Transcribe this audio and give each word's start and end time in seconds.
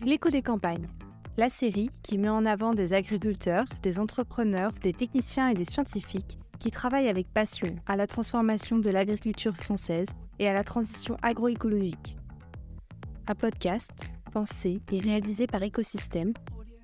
L'écho 0.00 0.30
des 0.30 0.42
campagnes, 0.42 0.88
la 1.36 1.50
série 1.50 1.90
qui 2.02 2.16
met 2.16 2.28
en 2.28 2.46
avant 2.46 2.72
des 2.72 2.94
agriculteurs, 2.94 3.66
des 3.82 3.98
entrepreneurs, 3.98 4.72
des 4.82 4.94
techniciens 4.94 5.48
et 5.48 5.54
des 5.54 5.66
scientifiques 5.66 6.38
qui 6.58 6.70
travaillent 6.70 7.08
avec 7.08 7.28
passion 7.28 7.68
à 7.86 7.96
la 7.96 8.06
transformation 8.06 8.78
de 8.78 8.88
l'agriculture 8.88 9.54
française 9.54 10.08
et 10.38 10.48
à 10.48 10.54
la 10.54 10.64
transition 10.64 11.16
agroécologique. 11.20 12.16
Un 13.26 13.34
podcast 13.34 14.06
pensé 14.32 14.80
et 14.90 14.98
réalisé 14.98 15.46
par 15.46 15.62
Écosystème, 15.62 16.32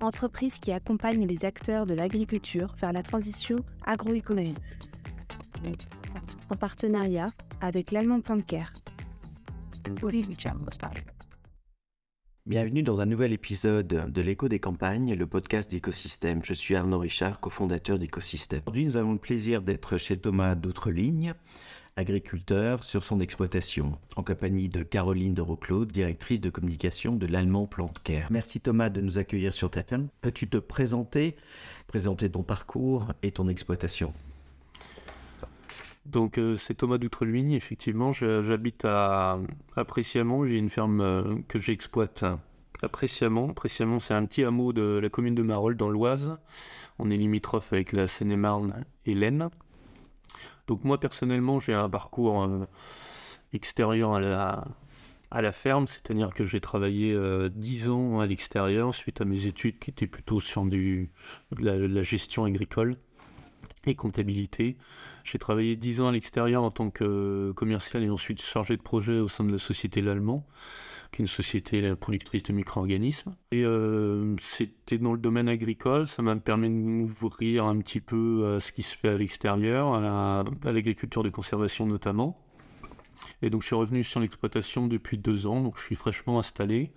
entreprise 0.01 0.59
qui 0.59 0.71
accompagne 0.71 1.25
les 1.25 1.45
acteurs 1.45 1.87
de 1.87 1.95
l'agriculture 1.95 2.75
vers 2.79 2.93
la 2.93 3.01
transition 3.01 3.55
agroécologique. 3.85 4.57
En 6.51 6.55
partenariat 6.55 7.27
avec 7.59 7.91
l'Allemand 7.91 8.21
Care. 8.47 8.71
Bienvenue 12.45 12.83
dans 12.83 13.01
un 13.01 13.05
nouvel 13.05 13.33
épisode 13.33 13.87
de 13.87 14.21
l'écho 14.21 14.47
des 14.47 14.59
campagnes, 14.59 15.13
le 15.13 15.27
podcast 15.27 15.69
d'Écosystème. 15.69 16.39
Je 16.43 16.53
suis 16.53 16.73
Arnaud 16.73 16.97
Richard, 16.97 17.39
cofondateur 17.41 17.99
d'Écosystème. 17.99 18.61
Aujourd'hui, 18.65 18.85
nous 18.85 18.97
avons 18.97 19.11
le 19.11 19.19
plaisir 19.19 19.61
d'être 19.61 19.97
chez 19.97 20.17
Thomas 20.17 20.55
d'Outre-Ligne, 20.55 21.33
agriculteur 21.95 22.83
sur 22.85 23.03
son 23.03 23.19
exploitation, 23.19 23.99
en 24.15 24.23
compagnie 24.23 24.69
de 24.69 24.83
Caroline 24.83 25.33
de 25.33 25.41
Roclaude, 25.41 25.91
directrice 25.91 26.41
de 26.41 26.49
communication 26.49 27.15
de 27.15 27.27
l'Allemand 27.27 27.67
Plante 27.67 28.01
Care. 28.03 28.31
Merci 28.31 28.61
Thomas 28.61 28.89
de 28.89 29.01
nous 29.01 29.17
accueillir 29.17 29.53
sur 29.53 29.69
ta 29.69 29.83
ferme. 29.83 30.07
Peux-tu 30.21 30.47
te 30.47 30.57
présenter, 30.57 31.35
présenter 31.87 32.31
ton 32.31 32.41
parcours 32.41 33.09
et 33.21 33.31
ton 33.31 33.47
exploitation? 33.49 34.13
Donc 36.09 36.37
euh, 36.37 36.55
c'est 36.55 36.73
Thomas 36.73 36.97
d'Outre-Luigne, 36.97 37.53
effectivement, 37.53 38.11
j'habite 38.11 38.83
à, 38.85 39.39
à 39.75 39.85
j'ai 39.95 40.57
une 40.57 40.69
ferme 40.69 41.01
euh, 41.01 41.35
que 41.47 41.59
j'exploite 41.59 42.23
à 42.81 42.89
Préciamment. 42.89 43.53
c'est 43.99 44.13
un 44.13 44.25
petit 44.25 44.43
hameau 44.43 44.73
de 44.73 44.99
la 45.01 45.09
commune 45.09 45.35
de 45.35 45.43
Marolles 45.43 45.77
dans 45.77 45.89
l'Oise. 45.89 46.37
On 46.97 47.11
est 47.11 47.17
limitrophe 47.17 47.73
avec 47.73 47.91
la 47.91 48.07
Seine-et-Marne 48.07 48.85
et 49.05 49.13
l'Aisne. 49.13 49.49
Donc 50.67 50.83
moi 50.83 50.99
personnellement 50.99 51.59
j'ai 51.59 51.73
un 51.73 51.89
parcours 51.89 52.43
euh, 52.43 52.65
extérieur 53.53 54.15
à 54.15 55.41
la, 55.41 55.51
ferme, 55.51 55.87
c'est-à-dire 55.87 56.33
que 56.33 56.45
j'ai 56.45 56.59
travaillé 56.59 57.15
10 57.51 57.89
ans 57.89 58.19
à 58.19 58.25
l'extérieur 58.25 58.95
suite 58.95 59.21
à 59.21 59.25
mes 59.25 59.45
études 59.45 59.77
qui 59.77 59.91
étaient 59.91 60.07
plutôt 60.07 60.39
sur 60.39 60.65
du, 60.65 61.11
la 61.59 62.03
gestion 62.03 62.45
agricole 62.45 62.95
et 63.85 63.95
comptabilité. 63.95 64.77
J'ai 65.23 65.39
travaillé 65.39 65.75
10 65.75 66.01
ans 66.01 66.07
à 66.07 66.11
l'extérieur 66.11 66.63
en 66.63 66.71
tant 66.71 66.89
que 66.89 67.51
commercial 67.55 68.03
et 68.03 68.09
ensuite 68.09 68.41
chargé 68.41 68.77
de 68.77 68.81
projet 68.81 69.19
au 69.19 69.27
sein 69.27 69.43
de 69.43 69.51
la 69.51 69.59
société 69.59 70.01
L'Allemand, 70.01 70.45
qui 71.11 71.21
est 71.21 71.23
une 71.23 71.27
société 71.27 71.95
productrice 71.95 72.43
de 72.43 72.53
micro-organismes. 72.53 73.35
Et 73.51 73.63
euh, 73.63 74.35
c'était 74.39 74.97
dans 74.97 75.13
le 75.13 75.19
domaine 75.19 75.49
agricole, 75.49 76.07
ça 76.07 76.21
m'a 76.21 76.35
permis 76.35 76.69
de 76.69 76.75
m'ouvrir 76.75 77.65
un 77.65 77.77
petit 77.79 78.01
peu 78.01 78.55
à 78.55 78.59
ce 78.59 78.71
qui 78.71 78.83
se 78.83 78.95
fait 78.95 79.09
à 79.09 79.17
l'extérieur, 79.17 79.93
à 79.93 80.43
l'agriculture 80.63 81.23
de 81.23 81.29
conservation 81.29 81.85
notamment. 81.85 82.39
Et 83.41 83.49
donc 83.49 83.61
je 83.61 83.67
suis 83.67 83.75
revenu 83.75 84.03
sur 84.03 84.19
l'exploitation 84.19 84.87
depuis 84.87 85.17
deux 85.17 85.47
ans, 85.47 85.61
donc 85.61 85.77
je 85.77 85.83
suis 85.83 85.95
fraîchement 85.95 86.39
installé. 86.39 86.91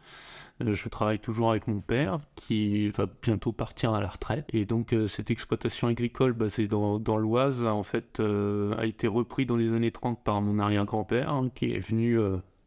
Euh, 0.61 0.75
je 0.75 0.89
travaille 0.89 1.19
toujours 1.19 1.50
avec 1.50 1.67
mon 1.67 1.81
père 1.81 2.20
qui 2.34 2.89
va 2.89 3.06
bientôt 3.22 3.53
partir 3.53 3.95
à 3.95 4.00
la 4.00 4.08
retraite. 4.08 4.47
Et 4.53 4.64
donc 4.64 4.92
euh, 4.92 5.06
cette 5.06 5.31
exploitation 5.31 5.89
agricole 5.89 6.33
basée 6.33 6.69
dans, 6.69 6.98
l'Oise 7.17 7.64
en 7.64 7.83
fait 7.83 8.20
euh, 8.20 8.77
a 8.77 8.86
été 8.86 9.06
repris 9.06 9.47
dans 9.47 9.56
les 9.56 9.72
années 9.72 9.92
30 9.92 10.22
par 10.22 10.41
mon 10.41 10.59
arrière-grand-père 10.59 11.31
hein, 11.31 11.50
qui 11.55 11.72
est 11.72 11.78
venu 11.78 12.19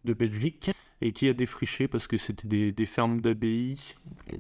de 0.06 0.14
Belgique 0.14 0.72
et 1.02 1.12
qui 1.12 1.28
a 1.28 1.34
défriché 1.34 1.88
parce 1.88 2.08
que 2.08 2.18
c'était 2.18 2.72
des, 2.72 2.86
fermes 2.86 3.22
d'abbayes 3.22 3.96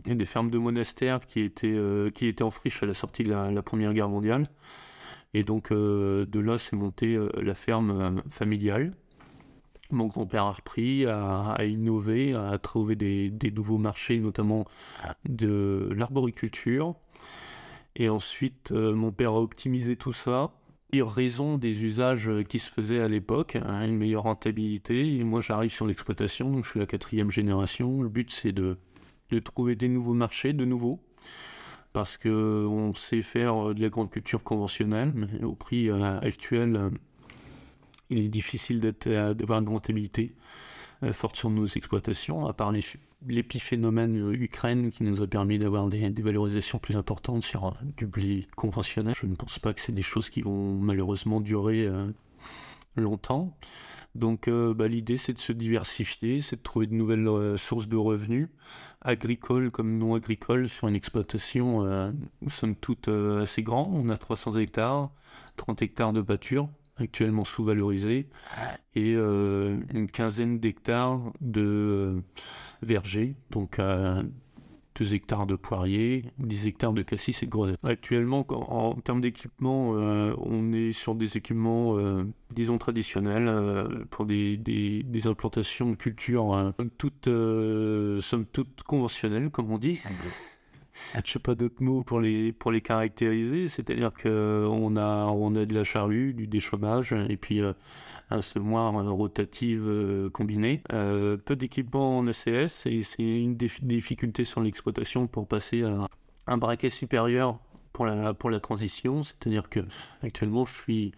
et 0.05 0.15
des 0.15 0.25
fermes 0.25 0.49
de 0.49 0.57
monastères 0.57 1.25
qui 1.25 1.41
étaient, 1.41 1.77
qui 2.13 2.27
étaient 2.27 2.43
en 2.43 2.51
friche 2.51 2.81
à 2.83 2.85
la 2.85 2.93
sortie 2.93 3.23
de 3.23 3.31
la, 3.31 3.61
Première 3.61 3.93
Guerre 3.93 4.09
mondiale. 4.09 4.47
Et 5.33 5.43
donc 5.43 5.71
de 5.71 6.39
là 6.39 6.57
s'est 6.57 6.75
montée 6.75 7.17
la 7.41 7.55
ferme 7.55 8.21
familiale 8.29 8.93
mon 9.95 10.07
grand-père 10.07 10.43
a 10.43 10.51
repris, 10.51 11.05
a, 11.05 11.57
innové, 11.65 12.33
a 12.33 12.57
trouvé 12.59 12.95
des, 12.95 13.51
nouveaux 13.51 13.77
marchés, 13.77 14.19
notamment 14.19 14.65
de 15.27 15.89
l'arboriculture. 15.95 16.95
Et 17.95 18.09
ensuite, 18.09 18.71
euh, 18.71 18.93
mon 18.93 19.11
père 19.11 19.31
a 19.31 19.41
optimisé 19.41 19.95
tout 19.95 20.13
ça. 20.13 20.51
Et 20.91 21.01
raison 21.01 21.57
des 21.57 21.81
usages 21.83 22.29
qui 22.47 22.59
se 22.59 22.69
faisaient 22.69 22.99
à 22.99 23.07
l'époque, 23.07 23.55
hein, 23.55 23.85
une 23.85 23.97
meilleure 23.97 24.23
rentabilité. 24.23 25.15
Et 25.15 25.23
moi, 25.23 25.41
j'arrive 25.41 25.71
sur 25.71 25.87
l'exploitation, 25.87 26.51
donc 26.51 26.65
je 26.65 26.71
suis 26.71 26.79
la 26.79 26.85
quatrième 26.85 27.31
génération. 27.31 28.01
Le 28.01 28.09
but, 28.09 28.31
c'est 28.31 28.51
de, 28.51 28.77
trouver 29.43 29.75
des 29.75 29.87
nouveaux 29.87 30.13
marchés, 30.13 30.53
de 30.53 30.65
nouveaux 30.65 30.99
parce 31.91 32.17
qu'on 32.17 32.93
sait 32.93 33.21
faire 33.21 33.73
de 33.73 33.81
la 33.81 33.87
grande 33.87 34.09
culture 34.09 34.43
conventionnelle, 34.43 35.13
mais 35.15 35.45
au 35.45 35.55
prix 35.55 35.89
euh, 35.89 36.19
actuel, 36.19 36.91
il 38.09 38.19
est 38.19 38.29
difficile 38.29 38.93
euh, 39.07 39.33
d'avoir 39.33 39.59
une 39.59 39.69
rentabilité 39.69 40.35
euh, 41.03 41.13
forte 41.13 41.35
sur 41.35 41.49
nos 41.49 41.65
exploitations, 41.65 42.45
à 42.45 42.53
part 42.53 42.73
l'épiphénomène 43.27 44.17
euh, 44.17 44.33
Ukraine 44.33 44.91
qui 44.91 45.03
nous 45.03 45.21
a 45.21 45.27
permis 45.27 45.57
d'avoir 45.57 45.87
des, 45.89 46.09
valorisations 46.21 46.79
plus 46.79 46.95
importantes 46.95 47.43
sur 47.43 47.73
du 47.97 48.05
blé 48.05 48.47
conventionnel. 48.55 49.13
Je 49.19 49.25
ne 49.25 49.35
pense 49.35 49.59
pas 49.59 49.73
que 49.73 49.81
c'est 49.81 49.93
des 49.93 50.01
choses 50.01 50.29
qui 50.29 50.41
vont 50.41 50.75
malheureusement 50.75 51.41
durer 51.41 51.89
longtemps. 52.95 53.57
Donc 54.13 54.49
bah, 54.49 54.87
l'idée 54.87 55.17
c'est 55.17 55.33
de 55.33 55.39
se 55.39 55.51
diversifier, 55.51 56.39
c'est 56.39 56.55
de 56.55 56.61
trouver 56.61 56.87
de 56.87 56.93
nouvelles 56.93 57.57
sources 57.57 57.89
de 57.89 57.97
revenus, 57.97 58.47
agricoles 59.01 59.71
comme 59.71 59.97
non 59.97 60.15
agricoles, 60.15 60.69
sur 60.69 60.87
une 60.87 60.95
exploitation, 60.95 61.83
nous 62.41 62.49
sommes 62.49 62.75
toutes 62.75 63.09
assez 63.09 63.61
grands, 63.61 63.91
on 63.93 64.07
a 64.07 64.15
300 64.15 64.55
hectares, 64.55 65.11
30 65.57 65.81
hectares 65.81 66.13
de 66.13 66.21
pâture, 66.21 66.69
actuellement 66.97 67.43
sous-valorisé, 67.43 68.27
et 68.95 69.13
euh, 69.15 69.77
une 69.93 70.09
quinzaine 70.09 70.59
d'hectares 70.59 71.33
de 71.41 71.61
euh, 71.61 72.21
vergers, 72.81 73.35
donc 73.51 73.79
à 73.79 74.23
2 74.97 75.13
hectares 75.13 75.45
de 75.45 75.55
poiriers, 75.55 76.31
10 76.39 76.67
hectares 76.67 76.93
de 76.93 77.01
cassis 77.01 77.43
et 77.43 77.47
de 77.47 77.51
grosettes. 77.51 77.83
Actuellement, 77.83 78.45
en, 78.49 78.95
termes 78.95 79.19
d'équipement, 79.19 79.95
euh, 79.95 80.33
on 80.37 80.71
est 80.71 80.93
sur 80.93 81.15
des 81.15 81.35
équipements, 81.35 81.97
disons, 82.53 82.77
traditionnels 82.77 84.05
pour 84.09 84.25
des, 84.25 84.55
des, 84.55 85.27
implantations 85.27 85.89
de 85.89 85.95
culture 85.95 86.73
toutes, 86.97 87.25
somme 87.25 88.45
toute 88.45 88.83
conventionnelles, 88.83 89.49
comme 89.49 89.69
on 89.69 89.77
dit. 89.77 89.99
je 91.25 91.31
sais 91.31 91.39
pas 91.39 91.55
d'autres 91.55 91.81
mots 91.81 92.03
pour 92.03 92.19
les, 92.19 92.51
pour 92.51 92.71
les 92.71 92.81
caractériser, 92.81 93.67
c'est-à-dire 93.67 94.11
qu'on 94.13 94.97
a, 94.97 95.25
on 95.25 95.55
a 95.55 95.65
de 95.65 95.73
la 95.73 95.83
charrue, 95.83 96.33
du 96.33 96.47
déchômage, 96.47 97.13
et 97.29 97.37
puis 97.37 97.61
euh, 97.61 97.73
un 98.29 98.41
semoir 98.41 98.93
rotative 98.93 99.83
euh, 99.85 100.29
combiné. 100.29 100.81
Euh, 100.93 101.37
peu 101.37 101.55
d'équipements 101.55 102.17
en 102.17 102.27
ACS, 102.27 102.85
et 102.85 103.01
c'est 103.01 103.23
une 103.23 103.55
des 103.55 103.71
difficultés 103.81 104.45
sur 104.45 104.61
l'exploitation 104.61 105.27
pour 105.27 105.47
passer 105.47 105.83
à 105.83 106.07
un 106.47 106.57
braquet 106.57 106.89
supérieur 106.89 107.59
pour 107.95 108.05
la, 108.05 108.33
pour 108.33 108.49
la 108.49 108.59
transition, 108.59 109.23
c'est-à-dire 109.23 109.69
que 109.69 109.79
actuellement 110.21 110.65
je 110.65 110.73
suis 110.73 111.11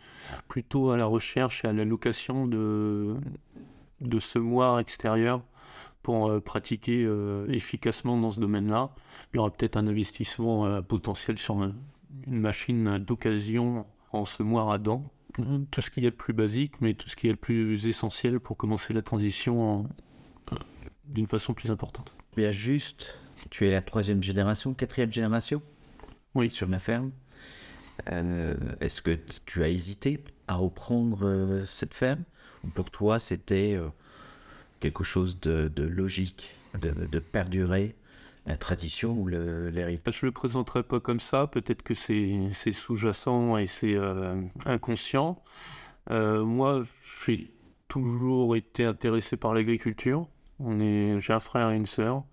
plutôt 0.47 0.91
à 0.91 0.97
la 0.97 1.05
recherche 1.05 1.65
et 1.65 1.67
à 1.67 1.73
la 1.73 1.85
location 1.85 2.45
de, 2.45 3.15
de 4.01 4.19
semoirs 4.19 4.79
extérieurs 4.79 5.41
pour 6.03 6.29
euh, 6.29 6.39
pratiquer 6.39 7.03
euh, 7.03 7.47
efficacement 7.49 8.17
dans 8.17 8.31
ce 8.31 8.39
domaine-là. 8.39 8.91
Il 9.33 9.37
y 9.37 9.39
aura 9.39 9.51
peut-être 9.51 9.75
un 9.75 9.87
investissement 9.87 10.65
euh, 10.65 10.81
potentiel 10.81 11.37
sur 11.37 11.61
une 11.61 11.73
machine 12.27 12.97
d'occasion 12.99 13.85
en 14.13 14.23
semoir 14.25 14.69
à 14.69 14.77
dents. 14.77 15.11
Tout 15.69 15.81
ce 15.81 15.91
qui 15.91 15.99
est 15.99 16.03
le 16.03 16.11
plus 16.11 16.33
basique, 16.33 16.81
mais 16.81 16.93
tout 16.93 17.09
ce 17.09 17.15
qui 17.15 17.27
est 17.27 17.31
le 17.31 17.35
plus 17.35 17.85
essentiel 17.87 18.39
pour 18.39 18.57
commencer 18.57 18.93
la 18.93 19.03
transition 19.03 19.87
d'une 21.05 21.27
façon 21.27 21.53
plus 21.53 21.69
importante. 21.69 22.11
Bien 22.35 22.51
juste, 22.51 23.19
tu 23.51 23.67
es 23.67 23.71
la 23.71 23.81
troisième 23.81 24.23
génération, 24.23 24.73
quatrième 24.73 25.11
génération? 25.11 25.61
Oui. 26.33 26.49
Sur 26.49 26.67
ma 26.67 26.79
ferme. 26.79 27.11
Est-ce 28.07 29.01
que 29.03 29.11
tu 29.45 29.61
as 29.61 29.67
hésité 29.67 30.23
à 30.47 30.55
reprendre 30.55 31.61
cette 31.65 31.93
ferme? 31.93 32.23
Pour 32.73 32.89
toi, 32.91 33.19
c'était 33.19 33.79
quelque 34.79 35.03
chose 35.03 35.39
de, 35.39 35.71
logique, 35.83 36.55
de, 36.79 37.19
perdurer 37.19 37.95
la 38.45 38.57
tradition 38.57 39.13
ou 39.13 39.27
l'héritage? 39.27 40.19
Je 40.19 40.25
ne 40.25 40.29
le 40.29 40.33
présenterai 40.33 40.83
pas 40.83 40.99
comme 40.99 41.19
ça, 41.19 41.47
peut-être 41.47 41.81
que 41.81 41.93
c'est 41.93 42.71
sous-jacent 42.71 43.57
et 43.57 43.67
c'est 43.67 43.95
euh, 43.95 44.41
inconscient. 44.65 45.41
Euh, 46.09 46.43
moi, 46.43 46.83
j'ai 47.25 47.51
toujours 47.87 48.55
été 48.55 48.85
intéressé 48.85 49.37
par 49.37 49.53
l'agriculture. 49.53 50.27
J'ai 50.59 51.33
un 51.33 51.39
frère 51.39 51.71
et 51.71 51.75
une 51.75 51.85
sœur 51.85 52.23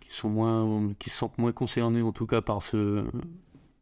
qui, 0.00 0.14
sont 0.14 0.28
moins, 0.28 0.92
qui 0.98 1.10
se 1.10 1.18
sentent 1.18 1.38
moins 1.38 1.52
concernés 1.52 2.02
en 2.02 2.12
tout 2.12 2.26
cas 2.26 2.40
par 2.40 2.62
ce, 2.62 3.04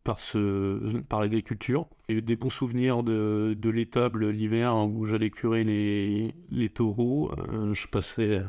par, 0.04 0.20
ce, 0.20 0.98
par 1.02 1.20
l'agriculture. 1.20 1.86
J'ai 2.08 2.16
eu 2.16 2.22
des 2.22 2.36
bons 2.36 2.50
souvenirs 2.50 3.02
de, 3.02 3.56
de 3.58 3.70
l'étable 3.70 4.30
l'hiver 4.30 4.74
où 4.76 5.06
j'allais 5.06 5.30
curer 5.30 5.64
les, 5.64 6.34
les 6.50 6.68
taureaux. 6.68 7.32
Euh, 7.52 7.72
je 7.74 7.86
passais 7.86 8.42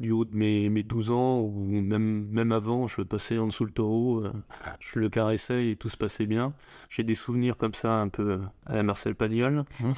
du 0.00 0.10
haut 0.10 0.24
de 0.24 0.34
mes, 0.34 0.68
mes 0.70 0.82
12 0.82 1.10
ans, 1.12 1.40
ou 1.40 1.80
même, 1.80 2.26
même 2.28 2.52
avant, 2.52 2.88
je 2.88 3.02
passais 3.02 3.38
en 3.38 3.46
dessous 3.46 3.64
le 3.64 3.70
taureau, 3.70 4.24
je 4.80 4.98
le 4.98 5.08
caressais 5.08 5.68
et 5.68 5.76
tout 5.76 5.88
se 5.88 5.96
passait 5.96 6.26
bien. 6.26 6.52
J'ai 6.90 7.04
des 7.04 7.14
souvenirs 7.14 7.56
comme 7.56 7.74
ça, 7.74 8.00
un 8.00 8.08
peu 8.08 8.40
à 8.66 8.74
la 8.74 8.82
Marcel 8.82 9.14
Pagnol, 9.14 9.64
mmh. 9.80 9.92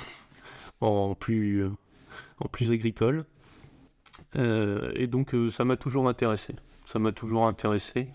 en, 0.82 1.14
plus, 1.14 1.64
en 2.38 2.49
plus 2.49 2.73
agricole. 2.73 3.25
et 4.35 5.06
donc, 5.06 5.35
ça 5.50 5.64
m'a 5.64 5.76
toujours 5.76 6.08
intéressé. 6.08 6.55
Ça 6.85 6.99
m'a 6.99 7.12
toujours 7.12 7.47
intéressé. 7.47 8.08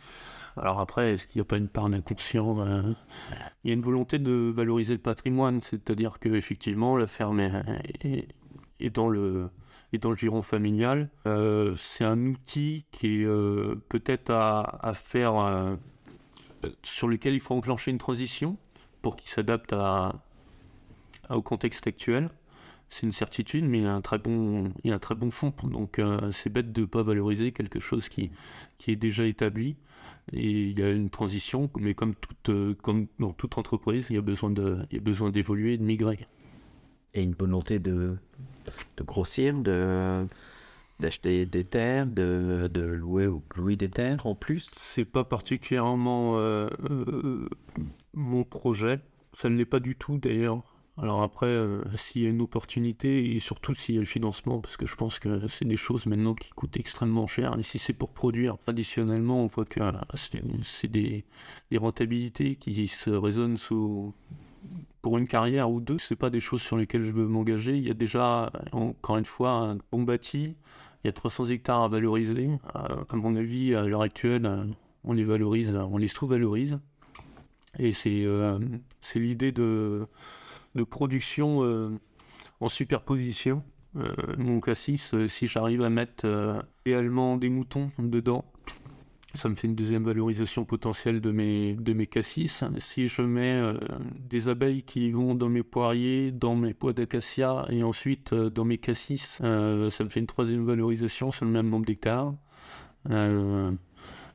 Alors 0.58 0.80
après, 0.80 1.14
est-ce 1.14 1.28
qu'il 1.28 1.40
n'y 1.40 1.42
a 1.42 1.46
pas 1.46 1.58
une 1.58 1.70
part 1.70 1.90
d'inconscient 1.90 2.60
euh, 2.60 2.94
Il 3.64 3.70
y 3.70 3.72
a 3.72 3.74
une 3.74 3.82
volonté 3.82 4.20
de 4.20 4.52
valoriser 4.54 4.94
le 4.94 5.00
patrimoine, 5.00 5.62
c'est-à-dire 5.62 6.20
qu'effectivement, 6.20 6.98
la 6.98 7.08
ferme 7.08 7.40
est, 7.40 8.94
dans 8.94 9.08
le, 9.08 9.50
dans 9.94 10.10
le 10.10 10.16
giron 10.16 10.42
familial. 10.42 11.10
Euh, 11.26 11.74
c'est 11.76 12.04
un 12.04 12.26
outil 12.26 12.86
qui 12.92 13.22
est 13.22 13.26
euh, 13.26 13.76
peut-être 13.90 14.32
à, 14.32 14.94
faire, 14.94 15.78
sur 16.84 17.08
lequel 17.08 17.34
il 17.34 17.40
faut 17.40 17.56
enclencher 17.56 17.92
une 17.92 17.98
transition 17.98 18.58
pour 19.02 19.16
qu'il 19.16 19.30
s'adapte 19.30 19.74
au 21.30 21.42
contexte 21.42 21.88
actuel 21.88 22.30
c'est 22.92 23.06
une 23.06 23.14
certitude, 23.14 23.64
mais 23.64 23.80
il 23.80 23.84
y 23.86 23.88
a 23.88 23.94
un 23.94 24.02
très 24.02 24.20
bon, 24.20 24.74
il 24.84 24.90
y 24.90 24.92
a 24.92 24.96
un 24.96 25.00
très 25.00 25.16
bon 25.16 25.32
fond. 25.32 25.54
Donc 25.64 26.00
c'est 26.32 26.50
bête 26.52 26.72
de 26.74 26.82
ne 26.82 26.86
pas 26.86 27.04
valoriser 27.04 27.54
quelque 27.54 27.80
chose 27.80 28.10
qui, 28.10 28.32
qui 28.78 28.92
est 28.92 28.98
déjà 28.98 29.26
établi. 29.26 29.78
Et 30.34 30.70
il 30.70 30.80
y 30.80 30.84
a 30.84 30.92
une 30.92 31.10
transition, 31.10 31.70
mais 31.80 31.94
comme, 31.94 32.16
toute, 32.16 32.50
euh, 32.50 32.74
comme 32.82 33.08
dans 33.20 33.34
toute 33.34 33.58
entreprise, 33.58 34.08
il 34.10 34.16
y 34.16 34.20
a 34.20 34.22
besoin, 34.22 34.50
de, 34.50 34.80
il 34.92 34.96
y 34.96 35.00
a 35.00 35.04
besoin 35.04 35.30
d'évoluer 35.30 35.74
et 35.74 35.78
de 35.78 35.84
migrer. 35.84 36.20
Et 37.14 37.24
une 37.24 37.34
volonté 37.34 37.80
de, 37.80 38.18
de 38.98 39.04
grossir, 39.04 39.54
de, 39.56 40.26
d'acheter 41.00 41.46
des 41.46 41.66
terres, 41.66 42.08
de, 42.08 42.70
de, 42.72 42.82
louer 42.82 43.28
ou 43.28 43.44
louer 43.56 43.76
des 43.76 43.90
terres 43.90 44.26
en 44.26 44.36
plus? 44.36 44.70
C'est 44.72 45.06
pas 45.06 45.24
particulièrement 45.24 46.38
euh, 46.38 46.70
euh, 46.90 47.50
mon 48.14 48.44
projet. 48.44 49.00
Ça 49.34 49.50
ne 49.50 49.56
l'est 49.58 49.66
pas 49.66 49.80
du 49.80 49.96
tout 49.96 50.18
d'ailleurs. 50.18 50.64
Alors 50.98 51.24
après, 51.24 51.48
euh, 51.48 51.82
s'il 51.96 52.22
y 52.24 52.26
a 52.26 52.30
une 52.30 52.42
opportunité 52.42 53.34
et 53.34 53.40
surtout 53.40 53.74
s'il 53.74 53.96
y 53.96 53.98
a 53.98 54.02
le 54.02 54.06
financement, 54.06 54.60
parce 54.60 54.78
que 54.78 54.86
je 54.86 54.96
pense 54.96 55.20
que 55.20 55.48
c'est 55.48 55.66
des 55.66 55.78
choses 55.78 56.06
maintenant 56.06 56.34
qui 56.34 56.50
coûtent 56.50 56.78
extrêmement 56.78 57.28
cher. 57.28 57.56
Et 57.58 57.64
si 57.64 57.80
c'est 57.80 57.94
pour 57.94 58.12
produire, 58.12 58.58
traditionnellement, 58.58 59.42
on 59.44 59.48
voit 59.48 59.66
que 59.66 59.80
euh, 59.80 59.92
c'est 60.64 60.92
des, 60.92 61.24
rentabilités 61.78 62.56
qui 62.56 62.88
se 62.88 63.10
résonnent 63.10 63.58
pour 65.02 65.18
une 65.18 65.28
carrière 65.28 65.72
ou 65.72 65.80
deux. 65.80 65.98
C'est 65.98 66.16
pas 66.16 66.30
des 66.30 66.42
choses 66.42 66.62
sur 66.62 66.78
lesquelles 66.78 67.04
je 67.04 67.12
veux 67.12 67.28
m'engager. 67.28 67.78
Il 67.78 67.88
y 67.88 67.92
a 67.92 67.96
déjà, 67.96 68.52
encore 68.74 69.18
une 69.18 69.26
fois, 69.26 69.52
un 69.52 69.78
bon 69.92 70.04
bâti. 70.04 70.56
Il 71.04 71.08
y 71.08 71.10
a 71.10 71.14
300 71.14 71.48
hectares 71.48 71.84
à 71.84 71.88
valoriser. 71.88 72.50
À, 72.74 72.98
à 73.10 73.16
mon 73.16 73.36
avis, 73.36 73.74
à 73.74 73.86
l'heure 73.86 74.04
actuelle, 74.04 74.68
on 75.04 75.14
les 75.14 75.24
valorise, 75.24 75.74
on 75.76 75.98
les 75.98 76.08
sous-valorise. 76.08 76.80
Et 77.80 77.94
c'est 77.94 78.26
euh, 78.26 78.60
l'idée 79.16 79.52
de 79.52 80.08
de 80.76 80.84
production 80.84 81.64
euh, 81.64 81.90
en 82.60 82.68
superposition. 82.68 83.64
Euh, 83.98 84.14
mon 84.38 84.60
cassis, 84.60 85.14
euh, 85.14 85.28
si 85.28 85.48
j'arrive 85.48 85.82
à 85.82 85.90
mettre 85.90 86.26
réellement 86.86 87.38
des 87.38 87.50
moutons 87.50 87.90
dedans, 88.00 88.46
ça 89.34 89.48
me 89.48 89.56
fait 89.56 89.68
une 89.68 89.76
deuxième 89.76 90.04
valorisation 90.04 90.66
potentielle 90.66 91.22
de 91.22 91.32
mes, 91.32 91.76
de 91.76 91.94
mes 91.94 92.08
cassis. 92.08 92.64
Si 92.78 93.08
je 93.08 93.22
mets 93.22 93.62
des 94.20 94.50
abeilles 94.50 94.84
qui 94.84 95.10
vont 95.12 95.36
dans 95.36 95.48
mes 95.48 95.64
poiriers, 95.64 96.32
dans 96.32 96.56
mes 96.56 96.74
pois 96.74 96.92
d'acacia 96.92 97.66
et 97.70 97.82
ensuite 97.82 98.34
dans 98.34 98.66
mes 98.66 98.78
cassis, 98.78 99.38
ça 99.40 99.46
me 99.46 100.10
fait 100.10 100.20
une 100.20 100.28
troisième 100.28 100.66
valorisation 100.66 101.32
sur 101.32 101.46
le 101.46 101.52
même 101.52 101.70
nombre 101.70 101.86
d'hectares 101.86 102.34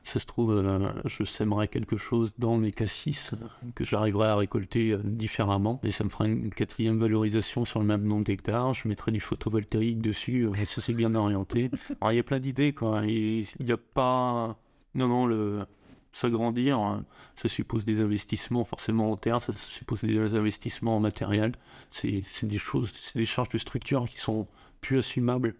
ça 0.07 0.19
se 0.19 0.25
trouve, 0.25 0.53
euh, 0.53 0.89
je 1.03 1.25
sèmerai 1.25 1.67
quelque 1.67 1.97
chose 1.97 2.33
dans 2.37 2.55
mes 2.55 2.71
cassis 2.71 3.33
euh, 3.33 3.47
que 3.75 3.83
j'arriverai 3.83 4.29
à 4.29 4.35
récolter 4.37 4.91
euh, 4.91 5.01
différemment. 5.03 5.81
Et 5.83 5.91
ça 5.91 6.05
me 6.05 6.09
fera 6.09 6.27
une 6.27 6.49
quatrième 6.49 6.97
valorisation 6.97 7.65
sur 7.65 7.81
le 7.81 7.85
même 7.85 8.03
nombre 8.03 8.23
d'hectares. 8.23 8.73
Je 8.73 8.87
mettrai 8.87 9.11
du 9.11 9.19
photovoltaïque 9.19 10.01
dessus. 10.01 10.49
ça, 10.65 10.79
c'est 10.79 10.93
bien 10.93 11.13
orienté. 11.13 11.69
Il 12.09 12.15
y 12.15 12.19
a 12.19 12.23
plein 12.23 12.39
d'idées, 12.39 12.71
quoi. 12.71 13.05
Il 13.05 13.45
n'y 13.59 13.71
a 13.71 13.77
pas. 13.77 14.57
Non, 14.95 15.09
non, 15.09 15.25
le 15.25 15.65
s'agrandir, 16.13 16.79
hein, 16.79 17.05
ça 17.35 17.47
suppose 17.47 17.85
des 17.85 18.01
investissements 18.01 18.63
forcément 18.63 19.11
en 19.11 19.17
terre, 19.17 19.39
ça 19.39 19.53
suppose 19.53 20.01
des 20.01 20.33
investissements 20.33 20.95
en 20.95 20.99
matériel. 20.99 21.51
C'est 21.91 22.23
des 22.43 22.57
choses, 22.57 22.91
c'est 22.95 23.19
des 23.19 23.25
charges 23.25 23.49
de 23.49 23.59
structure 23.59 24.05
qui 24.09 24.19
sont 24.19 24.47
plus 24.81 24.97
assumables 24.97 25.53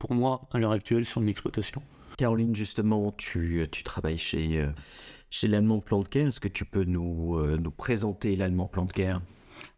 pour 0.00 0.14
moi 0.14 0.48
à 0.50 0.58
l'heure 0.58 0.72
actuelle 0.72 1.04
sur 1.04 1.20
une 1.20 1.28
exploitation. 1.28 1.82
Caroline, 2.16 2.54
justement, 2.54 3.12
tu, 3.12 3.66
tu 3.70 3.82
travailles 3.82 4.18
chez, 4.18 4.60
euh, 4.60 4.68
chez 5.30 5.48
l'Allemand 5.48 5.80
Plantcare. 5.80 6.28
Est-ce 6.28 6.40
que 6.40 6.48
tu 6.48 6.64
peux 6.64 6.84
nous, 6.84 7.36
euh, 7.36 7.58
nous 7.58 7.70
présenter 7.70 8.36
l'Allemand 8.36 8.66
Plantcare 8.66 9.20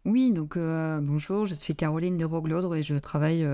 Oui, 0.05 0.31
donc 0.31 0.57
euh, 0.57 0.99
bonjour, 1.01 1.45
je 1.45 1.53
suis 1.53 1.75
Caroline 1.75 2.17
de 2.17 2.25
Roglodre 2.25 2.75
et 2.75 2.83
je 2.83 2.95
travaille 2.95 3.45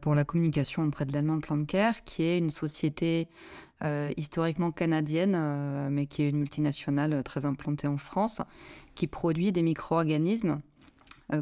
pour 0.00 0.14
la 0.14 0.24
communication 0.24 0.82
auprès 0.84 1.04
de 1.04 1.12
l'Allemand 1.12 1.40
Plantcare, 1.40 2.02
qui 2.04 2.22
est 2.22 2.38
une 2.38 2.48
société 2.48 3.28
historiquement 4.16 4.72
canadienne, 4.72 5.88
mais 5.90 6.06
qui 6.06 6.22
est 6.22 6.30
une 6.30 6.38
multinationale 6.38 7.22
très 7.22 7.44
implantée 7.44 7.86
en 7.86 7.98
France, 7.98 8.40
qui 8.94 9.06
produit 9.06 9.52
des 9.52 9.60
micro-organismes 9.60 10.62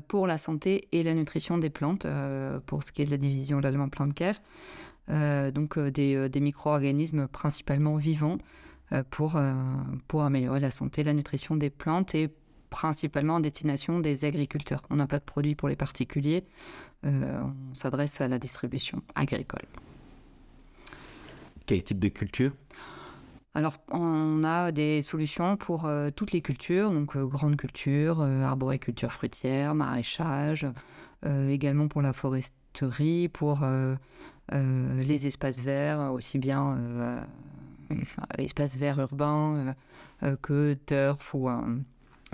pour 0.08 0.26
la 0.26 0.38
santé 0.38 0.88
et 0.90 1.04
la 1.04 1.14
nutrition 1.14 1.56
des 1.56 1.70
plantes, 1.70 2.04
pour 2.66 2.82
ce 2.82 2.90
qui 2.90 3.02
est 3.02 3.04
de 3.04 3.12
la 3.12 3.16
division 3.16 3.58
de 3.58 3.62
l'Allemand 3.62 3.88
Plantcare. 3.88 4.34
Euh, 5.08 5.50
donc 5.50 5.78
euh, 5.78 5.92
euh, 5.98 6.28
des, 6.28 6.40
micro-organismes 6.40 7.28
principalement 7.28 7.96
vivants 7.96 8.38
pour, 9.10 9.36
pour 10.06 10.22
améliorer 10.22 10.60
la 10.60 10.70
santé, 10.70 11.02
la 11.02 11.12
nutrition 11.12 11.56
des 11.56 11.70
plantes 11.70 12.14
et 12.14 12.30
principalement 12.70 13.34
en 13.34 13.40
destination 13.40 13.98
des 13.98 14.24
agriculteurs. 14.24 14.80
On 14.90 14.96
n'a 14.96 15.08
pas 15.08 15.18
de 15.18 15.24
produits 15.24 15.56
pour 15.56 15.68
les 15.68 15.74
particuliers, 15.74 16.44
on 17.02 17.52
s'adresse 17.72 18.20
à 18.20 18.28
la 18.28 18.38
distribution 18.38 19.02
agricole. 19.16 19.64
Quel 21.66 21.82
type 21.82 21.98
de 21.98 22.06
culture? 22.06 22.52
Alors, 23.54 23.74
on 23.90 24.44
a 24.44 24.70
des 24.70 25.02
solutions 25.02 25.56
pour 25.56 25.90
toutes 26.14 26.30
les 26.30 26.40
cultures, 26.40 26.92
donc 26.92 27.16
grande 27.16 27.56
culture, 27.56 28.20
arboriculture 28.20 29.10
fruitière, 29.10 29.74
maraîchage, 29.74 30.64
également 31.24 31.88
pour 31.88 32.02
la 32.02 32.12
foresterie, 32.12 33.28
pour 33.28 33.62
euh, 33.62 33.96
les 34.52 35.26
espaces 35.26 35.60
verts, 35.60 36.12
aussi 36.12 36.38
bien 36.38 36.76
euh, 36.76 37.20
espaces 38.38 38.76
verts 38.76 38.98
urbains 38.98 39.74
euh, 40.22 40.36
que 40.40 40.74
turf. 40.86 41.34
Ou, 41.34 41.48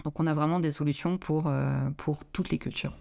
donc 0.05 0.21
on 0.21 0.27
a 0.27 0.35
vraiment 0.35 0.61
des 0.61 0.71
solutions 0.71 1.19
pour, 1.19 1.53
pour 1.97 2.25
toutes 2.27 2.51
les 2.51 2.59
cultures. 2.59 2.97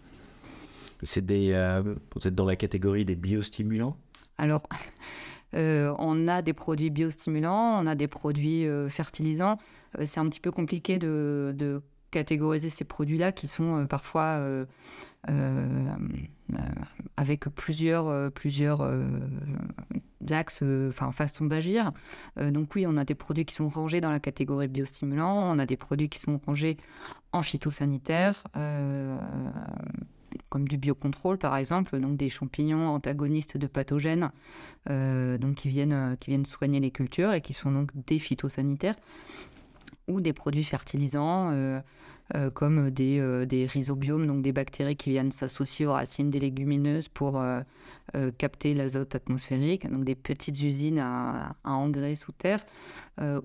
C'est 1.04 1.26
des, 1.26 1.52
vous 1.84 2.28
êtes 2.28 2.36
dans 2.36 2.46
la 2.46 2.56
catégorie 2.56 3.06
des 3.06 3.16
biostimulants? 3.16 3.98
Alors, 4.38 4.68
on 5.54 6.28
a 6.28 6.42
des 6.42 6.54
produits 6.54 6.90
biostimulants, 6.90 7.82
on 7.82 7.88
a 7.88 7.96
des 7.96 8.08
produits 8.08 8.68
fertilisants. 8.90 9.58
c'est 10.06 10.20
un 10.20 10.30
petit 10.30 10.40
peu 10.40 10.52
compliqué 10.52 11.00
de, 11.00 11.54
de 11.58 11.82
catégoriser 12.12 12.70
ces 12.70 12.84
produits-là 12.84 13.32
qui 13.32 13.48
sont 13.48 13.88
parfois 13.88 14.38
euh, 14.40 14.66
euh, 15.30 15.96
avec 17.18 17.46
plusieurs, 17.50 18.08
euh, 18.08 18.30
plusieurs 18.30 18.88
axes, 20.30 20.64
enfin 20.90 21.12
façons 21.12 21.46
d'agir. 21.46 21.92
donc 22.38 22.76
oui, 22.76 22.86
on 22.88 22.98
a 22.98 23.06
des 23.06 23.16
produits 23.16 23.46
qui 23.46 23.56
sont 23.56 23.70
rangés 23.70 24.02
dans 24.02 24.12
la 24.12 24.20
catégorie 24.20 24.68
biostimulant, 24.68 25.52
on 25.52 25.58
a 25.58 25.66
des 25.66 25.78
produits 25.78 26.10
qui 26.10 26.20
sont 26.20 26.40
rangés 26.46 26.78
en 27.32 27.42
phytosanitaire 27.42 28.44
comme 30.48 30.66
du 30.68 30.78
biocontrôle 30.78 31.38
par 31.38 31.58
exemple, 31.58 32.00
donc 32.00 32.16
des 32.16 32.30
champignons 32.30 32.88
antagonistes 32.90 33.58
de 33.58 33.68
pathogènes, 33.68 34.32
donc 34.88 35.56
qui 35.56 35.70
viennent, 35.70 36.16
qui 36.20 36.30
viennent 36.30 36.46
soigner 36.46 36.80
les 36.80 36.92
cultures 36.92 37.34
et 37.34 37.42
qui 37.42 37.54
sont 37.54 37.72
donc 37.72 37.90
des 38.08 38.20
phytosanitaires, 38.20 38.96
ou 40.08 40.22
des 40.22 40.34
produits 40.34 40.64
fertilisants 40.64 41.82
euh, 42.36 42.50
comme 42.50 42.92
des, 42.92 43.20
euh, 43.20 43.46
des, 43.46 43.66
rhizobiomes, 43.66 44.26
donc 44.26 44.42
des 44.42 44.54
bactéries 44.54 44.96
qui 44.96 45.10
viennent 45.10 45.32
s'associer 45.32 45.86
aux 45.86 45.92
racines 45.92 46.30
des 46.30 46.40
légumineuses 46.40 47.10
pour 47.10 47.38
euh, 47.38 47.62
capter 48.38 48.74
l'azote 48.74 49.16
atmosphérique, 49.16 49.90
donc 49.90 50.06
des 50.06 50.16
petites 50.16 50.62
usines 50.62 51.00
à, 51.00 51.56
engrais 51.66 52.16
sous 52.16 52.32
terre, 52.32 52.66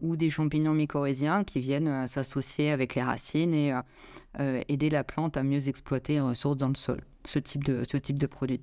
ou 0.00 0.17
des 0.17 0.31
champignons 0.31 0.73
mycorhiziens 0.73 1.45
qui 1.45 1.61
viennent 1.61 2.07
s'associer 2.07 2.71
avec 2.71 2.95
les 2.95 3.03
racines 3.03 3.55
et 3.55 3.75
aider 4.69 4.91
la 4.91 5.05
plante 5.05 5.37
à 5.37 5.43
mieux 5.43 5.69
exploiter 5.69 6.15
les 6.15 6.21
ressources 6.21 6.57
dans 6.57 6.69
le 6.69 6.75
sol. 6.75 7.03
Ce 7.25 7.38
type 7.38 7.65
de, 7.65 7.83
ce 7.88 7.97
type 7.97 8.19
de 8.19 8.26
produit. 8.26 8.61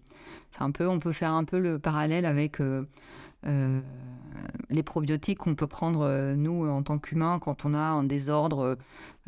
Un 0.59 0.71
peu, 0.71 0.87
on 0.87 0.99
peut 0.99 1.11
faire 1.11 1.31
un 1.31 1.43
peu 1.43 1.59
le 1.59 1.79
parallèle 1.79 2.25
avec 2.25 2.57
euh, 3.45 3.81
les 4.69 4.83
probiotiques 4.83 5.39
qu'on 5.39 5.55
peut 5.55 5.67
prendre, 5.67 6.01
euh, 6.01 6.35
nous, 6.35 6.67
en 6.67 6.81
tant 6.81 6.99
qu'humains, 6.99 7.39
quand 7.39 7.65
on 7.65 7.73
a 7.73 7.79
un 7.79 8.03
désordre 8.03 8.77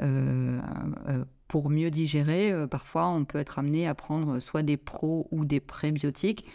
euh, 0.01 0.59
pour 1.47 1.69
mieux 1.69 1.91
digérer, 1.91 2.53
parfois 2.69 3.09
on 3.09 3.23
peut 3.23 3.37
être 3.37 3.59
amené 3.59 3.87
à 3.87 3.93
prendre 3.93 4.39
soit 4.39 4.63
des 4.63 4.77
pros 4.77 5.27
ou 5.31 5.45
des 5.45 5.59
prébiotiques. 5.59 6.45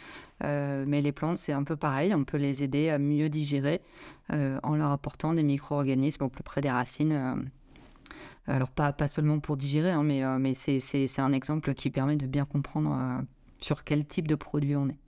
mais 0.43 1.01
les 1.01 1.13
plantes, 1.13 1.39
c'est 1.39 1.53
un 1.53 1.63
peu 1.63 1.77
pareil. 1.77 2.15
On 2.15 2.25
peut 2.25 2.37
les 2.37 2.65
aider 2.65 2.91
à 2.91 2.99
mieux 2.99 3.29
digérer 3.29 3.81
en 4.31 4.77
leur 4.77 4.91
apportant 4.91 5.33
des 5.33 5.45
micro-organismes 5.45 6.25
au 6.25 6.29
plus 6.29 6.43
près 6.43 6.61
des 6.61 6.71
racines. 6.71 7.49
alors, 8.47 8.71
pas, 8.71 8.93
seulement 9.09 9.39
pour 9.39 9.57
digérer, 9.57 9.91
hein, 9.91 10.03
mais, 10.03 10.23
mais 10.39 10.55
c'est 10.55 11.21
un 11.21 11.33
exemple 11.33 11.73
qui 11.73 11.91
permet 11.91 12.17
de 12.17 12.27
bien 12.27 12.45
comprendre 12.45 13.23
sur 13.61 13.85
quel 13.85 14.05
type 14.05 14.27
de 14.27 14.35
produit 14.35 14.75
on 14.75 14.89
est. 14.89 14.99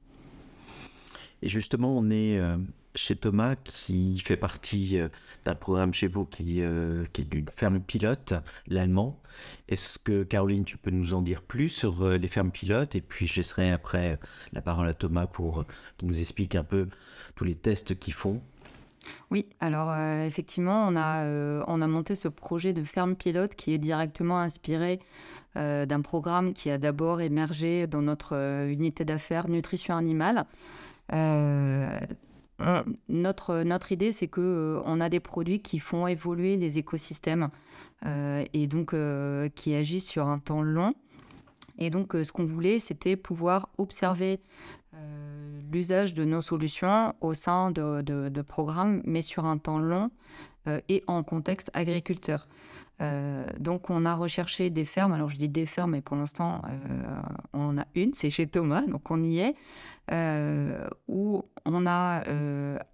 Et 1.43 1.49
justement, 1.49 1.97
on 1.97 2.09
est 2.09 2.39
euh, 2.39 2.57
chez 2.95 3.17
Thomas 3.17 3.57
qui 3.57 4.21
fait 4.21 4.37
partie 4.37 4.99
euh, 4.99 5.09
d'un 5.45 5.57
programme 5.57 5.93
chez 5.93 6.07
vous 6.07 6.25
qui, 6.25 6.63
euh, 6.63 7.05
qui 7.13 7.23
est 7.23 7.25
d'une 7.25 7.49
ferme 7.49 7.81
pilote, 7.81 8.35
l'allemand. 8.69 9.21
Est-ce 9.69 9.99
que 9.99 10.23
Caroline, 10.23 10.65
tu 10.65 10.79
peux 10.79 10.93
nous 10.93 11.13
en 11.15 11.21
dire 11.21 11.43
plus 11.43 11.69
sur 11.69 12.07
les 12.07 12.29
fermes 12.29 12.53
pilotes? 12.53 12.95
Et 12.95 13.01
puis 13.01 13.27
je 13.27 13.37
laisserai 13.37 13.73
après 13.73 14.21
la 14.53 14.63
parole 14.63 14.87
à 14.89 14.95
Thomas 14.95 15.27
pour 15.27 15.65
qu'il 15.99 16.09
nous 16.09 16.21
explique 16.21 16.55
un 16.55 16.65
peu 16.65 16.89
tous 17.35 17.45
les 17.45 17.57
tests 17.57 17.99
qu'ils 17.99 18.13
font. 18.13 18.41
Oui, 19.31 19.49
alors 19.59 19.93
effectivement, 20.23 20.87
on 20.87 20.95
a 20.95 21.87
monté 21.89 22.15
ce 22.15 22.29
projet 22.29 22.75
de 22.75 22.85
ferme 22.85 23.17
pilote 23.17 23.55
qui 23.55 23.73
est 23.73 23.79
directement 23.79 24.39
inspiré 24.39 25.01
d'un 25.57 26.03
programme 26.03 26.53
qui 26.53 26.71
a 26.71 26.77
d'abord 26.77 27.23
émergé 27.23 27.87
dans 27.87 28.03
notre 28.03 28.37
unité 28.69 29.07
d'affaires 29.07 29.49
nutrition 29.49 29.97
animale. 29.97 30.45
Euh, 32.61 32.81
notre, 33.09 33.63
notre 33.63 33.93
idée, 33.93 34.13
c'est 34.13 34.29
que 34.29 34.41
euh, 34.41 34.83
on 34.85 35.01
a 35.01 35.09
des 35.09 35.21
produits 35.21 35.61
qui 35.61 35.79
font 35.79 36.07
évoluer 36.07 36.57
les 36.57 36.79
écosystèmes 36.79 37.51
euh, 38.07 38.45
et 38.53 38.67
donc 38.67 38.95
qui 39.55 39.75
agissent 39.75 40.09
sur 40.09 40.27
un 40.29 40.39
temps 40.39 40.63
long. 40.63 40.95
Et 41.79 41.91
donc, 41.91 42.13
ce 42.13 42.31
qu'on 42.33 42.45
voulait, 42.45 42.79
c'était 42.79 43.17
pouvoir 43.17 43.69
observer 43.79 44.41
l'usage 45.73 46.13
de 46.13 46.25
nos 46.25 46.43
solutions 46.43 47.15
au 47.23 47.33
sein 47.33 47.71
de, 47.71 48.03
de, 48.03 48.43
programmes, 48.43 49.01
mais 49.05 49.23
sur 49.23 49.47
un 49.47 49.57
temps 49.57 49.79
long 49.79 50.11
et 50.89 51.03
en 51.07 51.23
contexte 51.23 51.71
agriculteur. 51.73 52.47
Euh, 53.03 53.45
donc 53.59 53.91
on 53.91 54.05
a 54.05 54.15
recherché 54.15 54.71
des 54.71 54.85
fermes, 54.85 55.13
alors 55.13 55.29
je 55.29 55.37
dis 55.37 55.49
des 55.49 55.67
fermes, 55.67 55.93
mais 55.93 56.01
pour 56.01 56.17
l'instant 56.17 56.63
euh, 56.69 57.21
on 57.53 57.71
en 57.71 57.79
a 57.79 57.87
une, 57.95 58.15
c'est 58.15 58.31
chez 58.31 58.47
Thomas, 58.47 58.83
donc 58.83 59.11
on 59.11 59.23
y 59.23 59.41
est, 59.41 59.57
euh, 60.13 60.87
où 61.09 61.43
on 61.65 61.87
a 61.87 62.23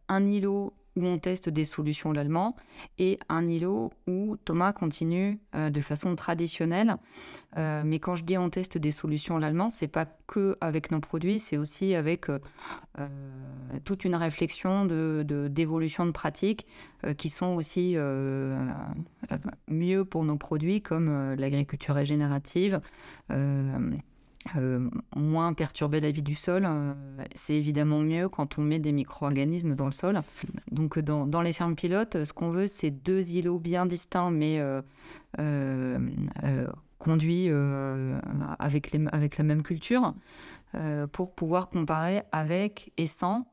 un 0.08 0.26
îlot 0.26 0.72
on 1.06 1.18
teste 1.18 1.48
des 1.48 1.64
solutions 1.64 2.12
l'allemand 2.12 2.56
et 2.98 3.18
un 3.28 3.46
îlot 3.46 3.92
où 4.06 4.36
Thomas 4.44 4.72
continue 4.72 5.38
euh, 5.54 5.70
de 5.70 5.80
façon 5.80 6.14
traditionnelle. 6.16 6.96
Euh, 7.56 7.82
mais 7.84 7.98
quand 7.98 8.16
je 8.16 8.24
dis 8.24 8.36
on 8.36 8.50
teste 8.50 8.78
des 8.78 8.90
solutions 8.90 9.38
l'allemand, 9.38 9.70
c'est 9.70 9.88
pas 9.88 10.06
que 10.26 10.56
avec 10.60 10.90
nos 10.90 11.00
produits, 11.00 11.38
c'est 11.38 11.56
aussi 11.56 11.94
avec 11.94 12.28
euh, 12.28 12.38
toute 13.84 14.04
une 14.04 14.14
réflexion 14.14 14.84
de, 14.84 15.24
d'évolution 15.50 16.06
de, 16.06 16.10
pratiques 16.10 16.66
qui 17.16 17.28
sont 17.28 17.54
aussi 17.54 17.96
mieux 19.68 20.04
pour 20.04 20.24
nos 20.24 20.36
produits 20.36 20.82
comme 20.82 21.34
l'agriculture 21.34 21.94
régénérative. 21.94 22.80
Euh, 24.56 24.88
moins 25.14 25.52
perturber 25.52 26.00
la 26.00 26.10
vie 26.10 26.22
du 26.22 26.34
sol. 26.34 26.64
Euh, 26.66 26.94
c'est 27.34 27.54
évidemment 27.54 28.00
mieux 28.00 28.28
quand 28.28 28.58
on 28.58 28.62
met 28.62 28.78
des 28.78 28.92
micro-organismes 28.92 29.74
dans 29.74 29.86
le 29.86 29.92
sol. 29.92 30.20
Donc 30.70 30.98
dans, 30.98 31.42
les 31.42 31.52
fermes 31.52 31.74
pilotes, 31.74 32.24
ce 32.24 32.32
qu'on 32.32 32.50
veut, 32.50 32.66
c'est 32.66 32.90
deux 32.90 33.32
îlots 33.32 33.58
bien 33.58 33.86
distincts, 33.86 34.30
mais 34.30 34.58
euh, 35.38 35.88
conduits 36.98 37.50
avec, 38.58 38.96
avec 39.12 39.38
la 39.38 39.44
même 39.44 39.62
culture, 39.62 40.14
pour 41.12 41.34
pouvoir 41.34 41.68
comparer 41.68 42.22
avec 42.32 42.92
et 42.96 43.06
sans, 43.06 43.46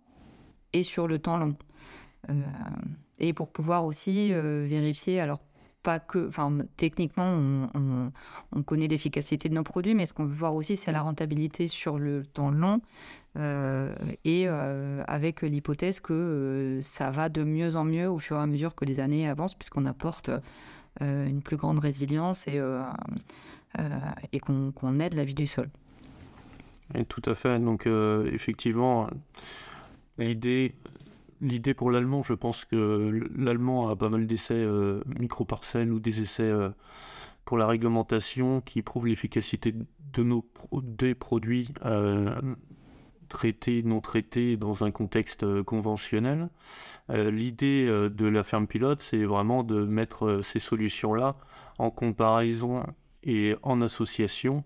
et 0.74 0.84
sur 0.84 1.08
le 1.08 1.20
temps 1.20 1.38
long. 1.38 1.56
et 3.20 3.34
pour 3.34 3.52
pouvoir 3.52 3.86
aussi 3.86 4.34
vérifier, 4.34 5.20
alors 5.20 5.40
pas 5.86 6.00
que, 6.00 6.28
enfin, 6.28 6.58
techniquement, 6.78 7.70
on, 7.76 8.64
connaît 8.64 8.88
l'efficacité 8.88 9.50
de 9.50 9.54
nos 9.54 9.64
produits, 9.64 9.94
mais 9.94 10.08
ce 10.08 10.14
qu'on 10.14 10.26
veut 10.26 10.34
voir 10.34 10.56
aussi, 10.56 10.76
c'est 10.76 10.92
la 10.92 11.02
rentabilité 11.02 11.68
sur 11.68 12.00
le 12.00 12.26
temps 12.26 12.50
long 12.50 12.82
euh, 13.38 13.94
et 14.24 14.46
euh, 14.48 15.04
avec 15.08 15.44
l'hypothèse 15.44 16.00
que 16.00 16.14
euh, 16.14 16.82
ça 16.82 17.12
va 17.12 17.30
de 17.30 17.44
mieux 17.44 17.76
en 17.76 17.84
mieux 17.84 18.10
au 18.10 18.18
fur 18.18 18.38
et 18.38 18.40
à 18.40 18.48
mesure 18.48 18.74
que 18.74 18.84
les 18.84 19.00
années 19.00 19.30
avancent, 19.30 19.54
puisqu'on 19.54 19.86
apporte 19.86 20.32
une 21.02 21.42
plus 21.42 21.58
grande 21.58 21.80
résilience 21.80 22.48
et, 22.48 22.60
et 24.32 24.40
qu'on 24.40 25.00
aide 25.00 25.14
la 25.14 25.24
vie 25.24 25.36
du 25.36 25.46
sol. 25.46 25.70
Et 26.96 27.06
tout 27.06 27.22
à 27.26 27.36
fait. 27.36 27.60
Donc, 27.60 27.86
effectivement, 27.86 29.10
l'idée 30.18 30.74
l'idée 31.46 31.74
pour 31.74 31.92
l'allemand, 31.92 32.24
je 32.24 32.34
pense 32.34 32.66
que 32.66 33.28
l'allemand 33.36 33.90
a 33.90 33.96
pas 33.96 34.10
mal 34.10 34.28
d'essais 34.28 34.54
euh, 34.56 35.02
micro-parcelles 35.20 35.92
ou 35.92 36.00
des 36.00 36.22
essais 36.22 36.44
euh, 36.44 36.70
pour 37.46 37.58
la 37.58 37.68
réglementation 37.68 38.62
qui 38.62 38.82
prouvent 38.82 39.08
l'efficacité 39.08 39.74
de 40.14 40.24
nos 40.24 40.46
des 40.82 41.14
produits 41.14 41.70
euh, 41.86 42.36
traités, 43.30 43.84
non 43.84 44.02
traités 44.02 44.58
dans 44.58 44.84
un 44.84 44.92
contexte 44.92 45.64
conventionnel. 45.64 46.50
l'idée 47.10 47.86
de 47.88 48.26
la 48.26 48.44
ferme 48.44 48.68
pilote, 48.68 49.02
c'est 49.02 49.26
vraiment 49.26 49.64
de 49.64 49.84
mettre 49.84 50.42
ces 50.44 50.60
solutions-là 50.60 51.36
en 51.78 51.90
comparaison 51.90 52.84
et 53.24 53.56
en 53.64 53.82
association 53.82 54.64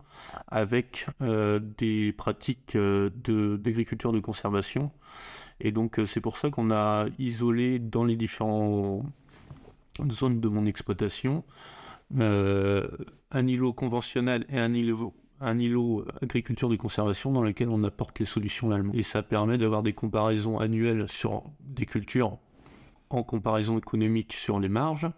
avec 0.48 1.08
des 1.20 2.14
pratiques 2.14 2.78
d'agriculture 2.78 4.12
de 4.12 4.20
conservation 4.20 4.92
et 5.60 5.72
donc 5.72 6.00
euh, 6.00 6.06
c'est 6.06 6.22
pour 6.22 6.38
ça 6.38 6.50
qu'on 6.50 6.72
a 6.72 7.06
isolé 7.18 7.80
dans 7.80 8.04
les 8.04 8.16
différentes 8.16 9.06
zones 10.10 10.40
de 10.40 10.48
mon 10.48 10.66
exploitation 10.66 11.44
euh, 12.18 12.88
un 13.32 13.48
îlot 13.48 13.74
conventionnel 13.74 14.46
et 14.50 14.60
un 14.60 14.74
îlot 14.74 15.14
un 15.42 15.58
agriculture 16.22 16.68
de 16.68 16.76
conservation 16.76 17.32
dans 17.32 17.42
lequel 17.42 17.70
on 17.70 17.84
apporte 17.86 18.20
les 18.20 18.26
solutions 18.26 18.72
allemandes. 18.72 18.96
Et 18.96 19.04
ça 19.04 19.24
permet 19.24 19.58
d'avoir 19.58 19.84
des 19.84 19.94
comparaisons 19.94 20.60
annuelles 20.60 21.08
sur 21.08 21.44
des 21.62 21.86
cultures 21.86 22.38
en 23.10 23.24
comparaison 23.24 23.78
économique 23.78 24.34
sur 24.34 24.60
les 24.60 24.68
marges 24.68 25.10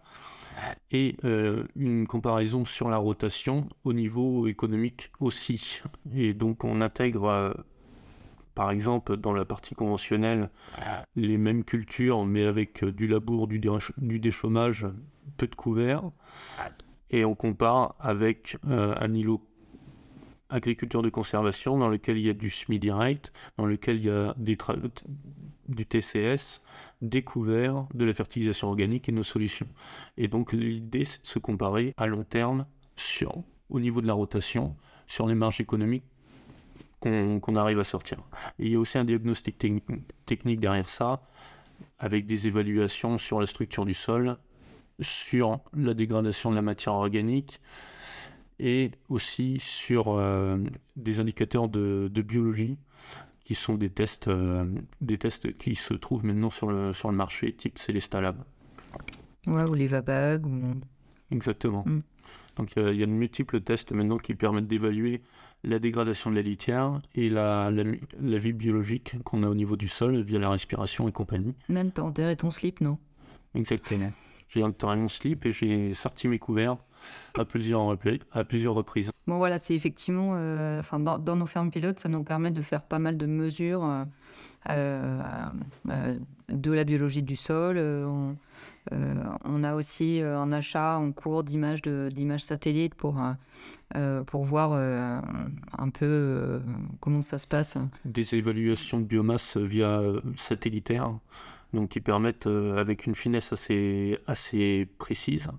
et 0.91 1.17
euh, 1.23 1.63
une 1.75 2.05
comparaison 2.05 2.65
sur 2.65 2.89
la 2.89 2.97
rotation 2.97 3.67
au 3.83 3.93
niveau 3.93 4.47
économique 4.47 5.11
aussi. 5.19 5.81
Et 6.13 6.33
donc 6.33 6.63
on 6.63 6.81
intègre 6.81 7.65
par 8.55 8.71
exemple, 8.71 9.17
dans 9.17 9.33
la 9.33 9.45
partie 9.45 9.75
conventionnelle, 9.75 10.49
les 11.15 11.37
mêmes 11.37 11.63
cultures, 11.63 12.25
mais 12.25 12.45
avec 12.45 12.83
du 12.83 13.07
labour, 13.07 13.47
du, 13.47 13.59
déchômage, 14.19 14.87
peu 15.37 15.47
de 15.47 15.55
couverts. 15.55 16.03
Et 17.09 17.25
on 17.25 17.35
compare 17.35 17.95
avec 17.99 18.57
euh, 18.67 18.95
un 18.99 19.13
îlot 19.13 19.41
agriculture 20.49 21.01
de 21.01 21.09
conservation 21.09 21.77
dans 21.77 21.87
lequel 21.87 22.17
il 22.17 22.25
y 22.25 22.29
a 22.29 22.33
du 22.33 22.49
SMI 22.49 22.77
direct, 22.77 23.31
dans 23.57 23.65
lequel 23.65 23.97
il 23.97 24.05
y 24.05 24.09
a 24.09 24.35
du 24.37 25.85
TCS, 25.85 26.61
des 27.01 27.21
couverts, 27.21 27.87
de 27.93 28.03
la 28.03 28.13
fertilisation 28.13 28.67
organique 28.67 29.07
et 29.07 29.13
nos 29.13 29.23
solutions. 29.23 29.67
Et 30.17 30.27
donc 30.27 30.51
l'idée, 30.51 31.05
c'est 31.05 31.21
de 31.21 31.27
se 31.27 31.39
comparer 31.39 31.93
à 31.97 32.05
long 32.05 32.23
terme 32.23 32.65
sur, 32.97 33.43
au 33.69 33.79
niveau 33.79 34.01
de 34.01 34.07
la 34.07 34.13
rotation, 34.13 34.75
sur 35.07 35.27
les 35.27 35.35
marges 35.35 35.61
économiques 35.61 36.03
qu'on 37.01 37.55
arrive 37.55 37.79
à 37.79 37.83
sortir. 37.83 38.19
il 38.59 38.69
y 38.69 38.75
a 38.75 38.79
aussi 38.79 38.97
un 38.97 39.05
diagnostic 39.05 39.57
technique 40.25 40.59
derrière 40.59 40.87
ça, 40.87 41.21
avec 41.99 42.25
des 42.25 42.47
évaluations 42.47 43.17
sur 43.17 43.39
la 43.39 43.47
structure 43.47 43.85
du 43.85 43.93
sol, 43.93 44.37
sur 44.99 45.59
la 45.73 45.93
dégradation 45.93 46.51
de 46.51 46.55
la 46.55 46.61
matière 46.61 46.93
organique 46.93 47.59
et 48.59 48.91
aussi 49.09 49.57
sur 49.59 50.09
euh, 50.09 50.57
des 50.95 51.19
indicateurs 51.19 51.67
de, 51.67 52.09
biologie 52.21 52.77
qui 53.39 53.55
sont 53.55 53.75
des 53.75 53.89
tests, 53.89 54.27
euh, 54.27 54.65
des 55.01 55.17
tests 55.17 55.57
qui 55.57 55.75
se 55.75 55.95
trouvent 55.95 56.25
maintenant 56.25 56.51
sur 56.51 56.71
le, 56.71 56.93
sur 56.93 57.09
le 57.09 57.17
marché, 57.17 57.53
type 57.53 57.79
Célestalab. 57.79 58.43
Ouais, 59.47 59.63
ou 59.63 59.73
les 59.73 59.87
VABAG. 59.87 60.45
Exactement. 61.31 61.83
Mm. 61.87 62.01
Donc 62.57 62.73
il 62.75 62.95
y 62.95 63.03
a 63.03 63.05
de 63.07 63.11
multiples 63.11 63.61
tests 63.61 63.91
maintenant 63.91 64.17
qui 64.17 64.35
permettent 64.35 64.67
d'évaluer 64.67 65.23
la 65.63 65.79
dégradation 65.79 66.31
de 66.31 66.35
la 66.35 66.41
litière 66.41 67.01
et 67.15 67.29
la, 67.29 67.71
la, 67.71 68.37
vie 68.37 68.53
biologique 68.53 69.21
qu'on 69.23 69.43
a 69.43 69.47
au 69.47 69.55
niveau 69.55 69.75
du 69.75 69.87
sol 69.87 70.21
via 70.21 70.39
la 70.39 70.49
respiration 70.49 71.07
et 71.07 71.11
compagnie. 71.11 71.55
Même 71.69 71.91
t'as 71.91 72.01
enterré 72.01 72.35
ton 72.35 72.49
slip, 72.49 72.81
non? 72.81 72.97
Exactement. 73.53 74.11
J'ai 74.49 74.63
enterré 74.63 74.95
mon 74.95 75.07
slip 75.07 75.45
et 75.45 75.51
j'ai 75.51 75.93
sorti 75.93 76.27
mes 76.27 76.39
couverts 76.39 76.77
à 77.37 77.45
plusieurs, 77.45 77.97
à 78.31 78.43
plusieurs 78.43 78.73
reprises. 78.73 79.11
Bon 79.27 79.37
voilà, 79.37 79.59
c'est 79.59 79.75
effectivement, 79.75 80.31
enfin, 80.79 80.99
dans, 80.99 81.17
dans, 81.17 81.35
nos 81.35 81.45
fermes 81.45 81.71
pilotes, 81.71 81.99
ça 81.99 82.09
nous 82.09 82.23
permet 82.23 82.51
de 82.51 82.61
faire 82.61 82.83
pas 82.83 82.99
mal 82.99 83.17
de 83.17 83.25
mesures 83.25 84.05
de 84.67 86.71
la 86.71 86.83
biologie 86.83 87.23
du 87.23 87.35
sol. 87.35 87.77
On, 87.77 88.35
euh, 88.91 89.23
on 89.45 89.63
a 89.63 89.75
aussi 89.75 90.21
euh, 90.21 90.39
un 90.39 90.51
achat 90.51 90.97
en 90.97 91.11
cours 91.11 91.43
d'images 91.43 91.83
d'images 91.83 92.43
satellites 92.43 92.95
pour, 92.95 93.21
euh, 93.95 94.23
pour 94.23 94.43
voir 94.43 94.73
un 94.73 95.89
peu 95.89 96.61
comment 96.99 97.21
ça 97.21 97.37
se 97.37 97.47
passe. 97.47 97.77
Des 98.05 98.35
évaluations 98.35 98.99
de 98.99 99.05
biomasse 99.05 99.57
via 99.57 100.01
satellitaire 100.35 101.13
donc 101.73 101.89
qui 101.89 102.01
permettent 102.01 102.47
avec 102.47 103.05
une 103.05 103.15
finesse 103.15 103.53
assez, 103.53 104.17
assez 104.27 104.87
précise 104.97 105.49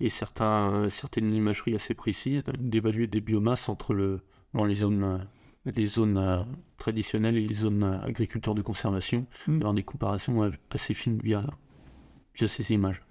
et 0.00 0.08
certains, 0.08 0.88
certaines 0.88 1.32
imageries 1.32 1.74
assez 1.74 1.94
précises 1.94 2.42
d'évaluer 2.58 3.06
des 3.06 3.20
biomasses 3.20 3.68
entre 3.68 3.94
le, 3.94 4.20
dans 4.54 4.64
les 4.64 4.76
zones, 4.76 5.26
les 5.64 5.86
zones 5.86 6.46
traditionnelles 6.78 7.36
et 7.36 7.46
les 7.46 7.54
zones 7.54 7.84
agriculteurs 8.02 8.54
de 8.54 8.62
conservation, 8.62 9.26
mmh. 9.46 9.56
avoir 9.56 9.74
des 9.74 9.84
comparaisons 9.84 10.50
assez 10.70 10.94
fines 10.94 11.20
via, 11.22 11.46
via 12.34 12.48
ces 12.48 12.72
images. 12.72 13.02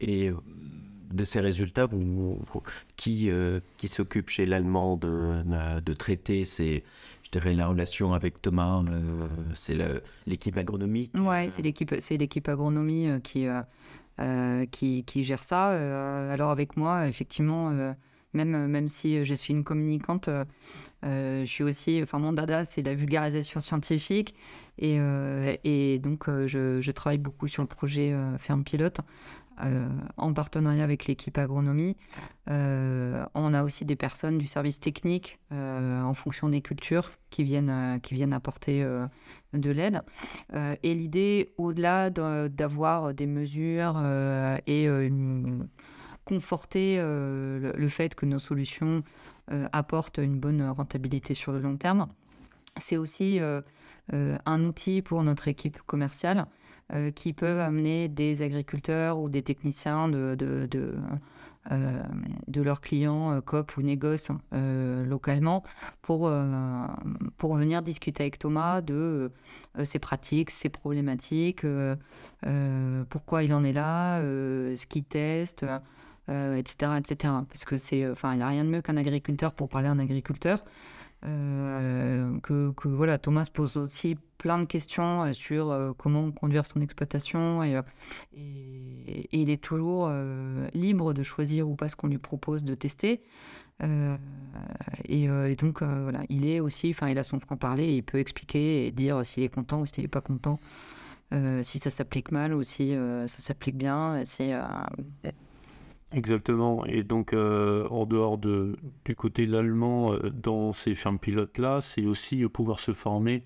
Et 0.00 0.28
euh, 0.28 0.36
de 1.10 1.24
ces 1.24 1.40
résultats, 1.40 1.88
qui, 2.96 3.30
euh, 3.30 3.60
qui 3.76 3.88
s'occupe 3.88 4.30
chez 4.30 4.46
l'Allemand 4.46 4.96
de, 4.96 5.80
de 5.80 5.92
traiter 5.92 6.44
ces, 6.44 6.84
dirais, 7.32 7.54
la 7.54 7.66
relation 7.66 8.12
avec 8.14 8.40
Thomas 8.42 8.82
euh, 8.88 9.26
C'est 9.54 9.76
l'équipe 10.26 10.56
agronomie 10.56 11.10
Oui, 11.14 11.48
c'est 11.50 11.62
l'équipe, 11.62 11.94
c'est 11.98 12.16
l'équipe 12.16 12.48
agronomie 12.48 13.08
qui, 13.22 13.46
qui, 14.70 15.04
qui, 15.04 15.24
gère 15.24 15.42
ça. 15.42 15.68
alors 16.32 16.50
avec 16.50 16.76
moi, 16.76 17.08
effectivement, 17.08 17.70
même, 18.34 18.66
même 18.66 18.88
si 18.88 19.24
je 19.24 19.34
suis 19.34 19.54
une 19.54 19.64
communicante, 19.64 20.28
je 21.02 21.44
suis 21.46 21.64
aussi, 21.64 22.00
enfin 22.02 22.18
mon 22.18 22.32
dada, 22.32 22.64
c'est 22.64 22.82
la 22.82 22.94
vulgarisation 22.94 23.60
scientifique. 23.60 24.34
Et, 24.78 24.96
euh, 24.98 25.54
et 25.64 25.98
donc, 25.98 26.28
euh, 26.28 26.46
je, 26.46 26.90
travaille 26.90 27.18
beaucoup 27.18 27.48
sur 27.48 27.62
le 27.62 27.68
projet 27.68 28.12
euh, 28.12 28.38
Ferme 28.38 28.64
Pilote. 28.64 29.00
En 30.16 30.32
partenariat 30.32 30.84
avec 30.84 31.06
l'équipe 31.06 31.36
agronomie. 31.38 31.96
on 32.46 33.54
a 33.54 33.62
aussi 33.62 33.84
des 33.84 33.96
personnes 33.96 34.38
du 34.38 34.46
service 34.46 34.80
technique 34.80 35.38
en 35.50 36.14
fonction 36.14 36.48
des 36.48 36.60
cultures 36.60 37.10
qui 37.30 37.44
viennent, 37.44 38.00
qui 38.02 38.14
viennent 38.14 38.32
apporter 38.32 38.84
de 39.52 39.70
l'aide. 39.70 40.02
et 40.54 40.94
l'idée, 40.94 41.52
au-delà 41.58 42.10
d'avoir 42.10 43.14
des 43.14 43.26
mesures 43.26 44.02
et 44.66 44.88
conforter 46.24 46.96
le, 46.98 47.88
fait 47.88 48.14
que 48.14 48.26
nos 48.26 48.38
solutions 48.38 49.02
apportent 49.48 50.18
une 50.18 50.38
bonne 50.38 50.62
rentabilité 50.62 51.34
sur 51.34 51.52
le 51.52 51.60
long 51.60 51.76
terme, 51.76 52.08
c'est 52.78 52.96
aussi 52.96 53.38
euh, 54.12 54.36
un 54.46 54.64
outil 54.64 55.00
pour 55.00 55.22
notre 55.22 55.46
équipe 55.46 55.80
commerciale 55.82 56.46
euh, 56.92 57.10
qui 57.10 57.32
peuvent 57.32 57.60
amener 57.60 58.08
des 58.08 58.42
agriculteurs 58.42 59.18
ou 59.18 59.28
des 59.28 59.42
techniciens 59.42 60.08
de, 60.08 60.34
de, 60.38 60.66
de, 60.66 60.94
euh, 61.70 62.02
leurs 62.54 62.80
clients 62.80 63.40
COP 63.40 63.76
ou 63.76 63.82
négoce 63.82 64.30
localement 64.52 65.62
pour, 66.02 66.30
pour 67.38 67.56
venir 67.56 67.82
discuter 67.82 68.24
avec 68.24 68.38
Thomas 68.38 68.80
de 68.80 69.30
ses 69.84 69.98
pratiques, 69.98 70.50
ses 70.50 70.68
problématiques, 70.68 71.64
pourquoi 73.08 73.44
il 73.44 73.54
en 73.54 73.64
est 73.64 73.72
là, 73.72 74.20
ce 74.20 74.86
qu'il 74.86 75.04
teste. 75.04 75.64
etc., 76.28 76.92
etc. 76.98 77.34
Parce 77.48 77.64
que 77.64 77.78
c'est, 77.78 78.08
enfin, 78.10 78.32
il 78.34 78.38
n'y 78.38 78.42
a 78.42 78.48
rien 78.48 78.64
de 78.64 78.70
mieux 78.70 78.82
qu'un 78.82 78.96
agriculteur 78.96 79.52
pour 79.52 79.68
parler 79.68 79.88
à 79.88 79.92
un 79.92 79.98
agriculteur. 79.98 80.58
Euh, 82.50 82.72
que, 82.72 82.88
voilà, 82.88 83.18
Thomas 83.18 83.48
pose 83.52 83.76
aussi 83.76 84.16
plein 84.38 84.58
de 84.58 84.64
questions 84.64 85.24
euh, 85.24 85.32
sur 85.32 85.70
euh, 85.70 85.92
comment 85.96 86.30
conduire 86.30 86.66
son 86.66 86.80
exploitation 86.80 87.62
et, 87.62 87.80
et, 88.36 89.28
il 89.32 89.50
est 89.50 89.62
toujours 89.62 90.10
libre 90.74 91.12
de 91.12 91.22
choisir 91.22 91.68
ou 91.68 91.76
pas 91.76 91.88
ce 91.88 91.96
qu'on 91.96 92.08
lui 92.08 92.18
propose 92.18 92.64
de 92.64 92.74
tester. 92.74 93.22
Et, 95.08 95.28
donc 95.56 95.82
voilà, 95.82 96.20
il 96.28 96.46
est 96.46 96.60
aussi, 96.60 96.90
enfin, 96.90 97.08
il 97.08 97.18
a 97.18 97.22
son 97.22 97.40
franc 97.40 97.56
parler, 97.56 97.94
il 97.96 98.02
peut 98.02 98.18
expliquer 98.18 98.86
et 98.86 98.92
dire 98.92 99.24
s'il 99.24 99.42
est 99.42 99.48
content 99.48 99.80
ou 99.80 99.86
s'il 99.86 100.04
n'est 100.04 100.08
pas 100.08 100.20
content, 100.20 100.60
si 101.62 101.78
ça 101.78 101.90
s'applique 101.90 102.30
mal 102.30 102.54
ou 102.54 102.62
si 102.62 102.94
ça 102.94 103.26
s'applique 103.26 103.76
bien. 103.76 104.22
C'est 104.24 104.52
Exactement. 106.12 106.84
Et 106.86 107.02
donc, 107.02 107.32
euh, 107.32 107.86
en 107.88 108.04
dehors 108.04 108.38
de, 108.38 108.76
du 109.04 109.16
côté 109.16 109.46
l'allemand, 109.46 110.12
euh, 110.12 110.30
dans 110.30 110.72
ces 110.72 110.94
fermes 110.94 111.18
pilotes-là, 111.18 111.80
c'est 111.80 112.04
aussi 112.04 112.46
pouvoir 112.48 112.80
se 112.80 112.92
former 112.92 113.44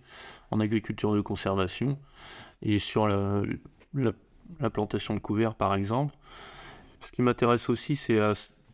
en 0.50 0.60
agriculture 0.60 1.14
de 1.14 1.20
conservation 1.20 1.98
et 2.62 2.78
sur 2.78 3.06
la, 3.06 3.42
la, 3.94 4.70
plantation 4.70 5.14
de 5.14 5.20
couverts, 5.20 5.54
par 5.54 5.74
exemple. 5.74 6.14
Ce 7.00 7.12
qui 7.12 7.22
m'intéresse 7.22 7.68
aussi, 7.68 7.94
c'est 7.94 8.18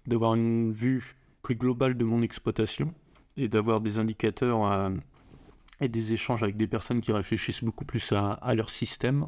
d'avoir 0.06 0.34
une 0.34 0.72
vue 0.72 1.16
plus 1.42 1.56
globale 1.56 1.96
de 1.96 2.04
mon 2.04 2.22
exploitation 2.22 2.94
et 3.36 3.48
d'avoir 3.48 3.80
des 3.80 3.98
indicateurs 3.98 4.70
euh, 4.70 4.90
et 5.80 5.88
des 5.88 6.12
échanges 6.12 6.42
avec 6.42 6.56
des 6.56 6.66
personnes 6.66 7.00
qui 7.00 7.12
réfléchissent 7.12 7.64
beaucoup 7.64 7.84
plus 7.84 8.12
à 8.12 8.54
leur 8.54 8.70
système 8.70 9.26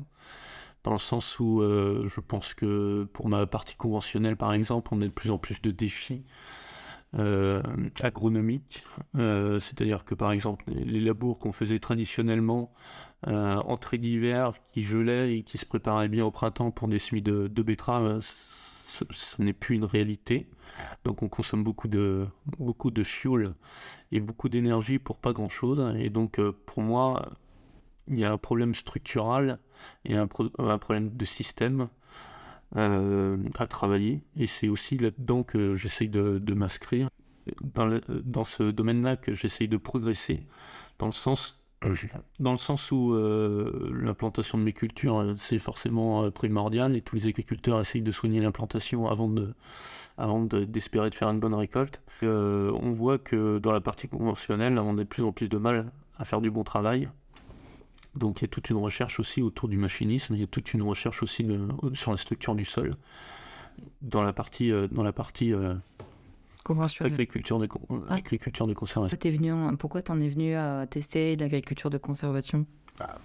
dans 0.84 0.92
le 0.92 0.98
sens 0.98 1.40
où 1.40 1.62
euh, 1.62 2.06
je 2.06 2.20
pense 2.20 2.54
que 2.54 3.04
pour 3.12 3.28
ma 3.28 3.46
partie 3.46 3.74
conventionnelle, 3.74 4.36
par 4.36 4.52
exemple, 4.52 4.90
on 4.92 5.00
a 5.00 5.06
de 5.06 5.10
plus 5.10 5.30
en 5.30 5.38
plus 5.38 5.60
de 5.62 5.70
défis 5.70 6.24
euh, 7.18 7.62
agronomiques. 8.02 8.84
Euh, 9.16 9.58
c'est-à-dire 9.58 10.04
que, 10.04 10.14
par 10.14 10.30
exemple, 10.30 10.64
les 10.68 11.00
labours 11.00 11.38
qu'on 11.38 11.52
faisait 11.52 11.78
traditionnellement 11.78 12.72
en 13.26 13.76
d'hiver, 13.94 14.52
qui 14.66 14.82
gelaient 14.82 15.38
et 15.38 15.42
qui 15.44 15.56
se 15.56 15.64
préparaient 15.64 16.10
bien 16.10 16.26
au 16.26 16.30
printemps 16.30 16.70
pour 16.70 16.88
des 16.88 16.98
semis 16.98 17.22
de, 17.22 17.48
de 17.48 17.62
betteraves, 17.62 18.20
ce, 18.20 19.42
n'est 19.42 19.54
plus 19.54 19.76
une 19.76 19.86
réalité. 19.86 20.46
Donc 21.04 21.22
on 21.22 21.28
consomme 21.30 21.64
beaucoup 21.64 21.88
de, 21.88 22.26
beaucoup 22.58 22.90
de 22.90 23.02
fuel 23.02 23.54
et 24.12 24.20
beaucoup 24.20 24.50
d'énergie 24.50 24.98
pour 24.98 25.16
pas 25.16 25.32
grand-chose. 25.32 25.96
Et 25.96 26.10
donc 26.10 26.38
pour 26.66 26.82
moi, 26.82 27.30
il 28.08 28.18
y 28.18 28.24
a 28.24 28.32
un 28.32 28.38
problème 28.38 28.74
structural 28.74 29.58
et 30.04 30.16
un, 30.16 30.28
un 30.58 30.78
problème 30.78 31.10
de 31.10 31.24
système 31.24 31.88
euh, 32.76 33.36
à 33.56 33.68
travailler. 33.68 34.22
Et 34.36 34.48
c'est 34.48 34.66
aussi 34.66 34.98
là-dedans 34.98 35.44
que 35.44 35.74
j'essaye 35.74 36.08
de, 36.08 36.54
m'inscrire, 36.54 37.08
dans, 37.62 38.42
ce 38.42 38.64
domaine-là 38.64 39.16
que 39.16 39.32
j'essaye 39.32 39.68
de 39.68 39.76
progresser, 39.76 40.44
dans 40.98 41.06
le 41.06 41.12
sens, 41.12 41.60
où 42.90 43.14
euh, 43.14 43.92
l'implantation 43.94 44.58
de 44.58 44.64
mes 44.64 44.72
cultures, 44.72 45.18
euh, 45.18 45.34
c'est 45.38 45.60
forcément 45.60 46.28
primordial, 46.32 46.96
et 46.96 47.00
tous 47.00 47.14
les 47.14 47.28
agriculteurs 47.28 47.78
essayent 47.78 48.02
de 48.02 48.10
soigner 48.10 48.40
l'implantation 48.40 49.06
avant 49.06 49.28
de 49.28 49.54
d'espérer 50.64 51.10
de, 51.10 51.14
faire 51.14 51.30
une 51.30 51.38
bonne 51.38 51.54
récolte. 51.54 52.02
on 52.22 52.90
voit 52.90 53.18
que 53.18 53.58
dans 53.58 53.70
la 53.70 53.80
partie 53.80 54.08
conventionnelle, 54.08 54.80
on 54.80 54.98
a 54.98 55.04
de 55.04 55.04
plus 55.04 55.22
en 55.22 55.30
plus 55.30 55.48
de 55.48 55.58
mal 55.58 55.92
à 56.18 56.24
faire 56.24 56.40
du 56.40 56.50
bon 56.50 56.64
travail. 56.64 57.08
Donc 58.16 58.40
il 58.40 58.42
y 58.42 58.44
a 58.44 58.48
toute 58.48 58.70
une 58.70 58.77
recherche 58.77 59.18
aussi 59.18 59.42
autour 59.42 59.68
du 59.68 59.77
machinisme, 59.77 60.35
il 60.35 60.40
y 60.40 60.44
a 60.44 60.46
toute 60.46 60.72
une 60.72 60.83
recherche 60.83 61.22
aussi 61.22 61.46
sur 61.94 62.11
la 62.11 62.16
structure 62.16 62.55
du 62.55 62.64
sol 62.64 62.94
dans 64.03 64.22
la 64.22 64.33
partie, 64.33 64.70
euh, 64.72 64.88
dans 64.90 65.03
la 65.03 65.12
partie 65.12 65.53
euh, 65.53 65.74
agriculture, 67.00 67.59
de, 67.59 67.68
ah. 68.09 68.14
agriculture 68.14 68.66
de 68.66 68.74
conservation. 68.74 69.18
Es 69.22 69.31
venu, 69.31 69.53
pourquoi 69.77 70.03
tu 70.03 70.12
en 70.12 70.20
es 70.20 70.29
venu 70.29 70.55
à 70.55 70.87
tester 70.87 71.37
l'agriculture 71.37 71.90
de 71.90 71.98
conservation? 71.98 72.66
Ah, 73.00 73.18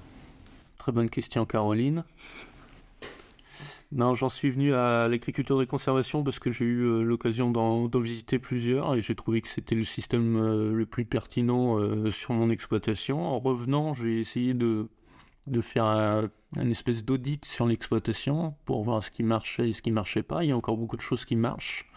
Très 0.78 0.92
bonne 0.92 1.10
question 1.10 1.46
Caroline. 1.46 2.04
Non, 3.92 4.14
j'en 4.14 4.30
suis 4.30 4.52
venu 4.52 4.76
à 4.76 5.08
l'agriculture 5.08 5.58
de 5.58 5.66
conservation 5.66 6.24
parce 6.24 6.38
que 6.38 6.52
j'ai 6.52 6.66
eu 6.66 6.82
euh, 6.82 7.02
l'occasion 7.02 7.50
d'en 7.50 7.88
visiter 8.00 8.38
plusieurs 8.38 8.94
et 8.94 9.02
j'ai 9.02 9.16
trouvé 9.16 9.42
que 9.42 9.48
c'était 9.48 9.74
le 9.74 9.84
système 9.84 10.36
euh, 10.38 10.72
le 10.72 10.86
plus 10.86 11.06
pertinent 11.06 11.80
euh, 11.80 12.12
sur 12.12 12.34
mon 12.34 12.52
exploitation. 12.52 13.26
En 13.26 13.40
revenant, 13.40 13.94
j'ai 13.94 14.20
essayé 14.20 14.54
de, 14.54 14.90
de 15.48 15.62
faire 15.62 15.86
un, 15.86 16.30
espèce 16.70 17.04
d'audit 17.04 17.44
sur 17.46 17.66
l'exploitation 17.66 18.54
pour 18.66 18.84
voir 18.84 19.02
ce 19.02 19.10
qui 19.10 19.24
marchait 19.24 19.70
et 19.70 19.74
ce 19.74 19.82
qui 19.82 19.92
marchait 19.92 20.22
pas. 20.22 20.44
Il 20.44 20.50
y 20.50 20.52
a 20.52 20.58
encore 20.58 20.78
beaucoup 20.78 20.98
de 20.98 21.02
choses 21.02 21.26
qui 21.26 21.36
marchent, 21.36 21.90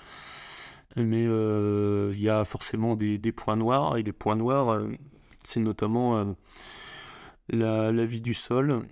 mais 0.96 1.24
il 1.24 2.20
y 2.20 2.28
a 2.30 2.44
forcément 2.46 2.96
des, 2.96 3.18
des, 3.18 3.32
points 3.32 3.56
noirs 3.56 3.98
et 3.98 4.02
les 4.02 4.12
points 4.12 4.36
noirs, 4.36 4.82
c'est 5.44 5.60
notamment 5.60 6.34
la, 7.48 7.92
la 7.92 8.04
vie 8.04 8.22
du 8.22 8.34
sol 8.34 8.82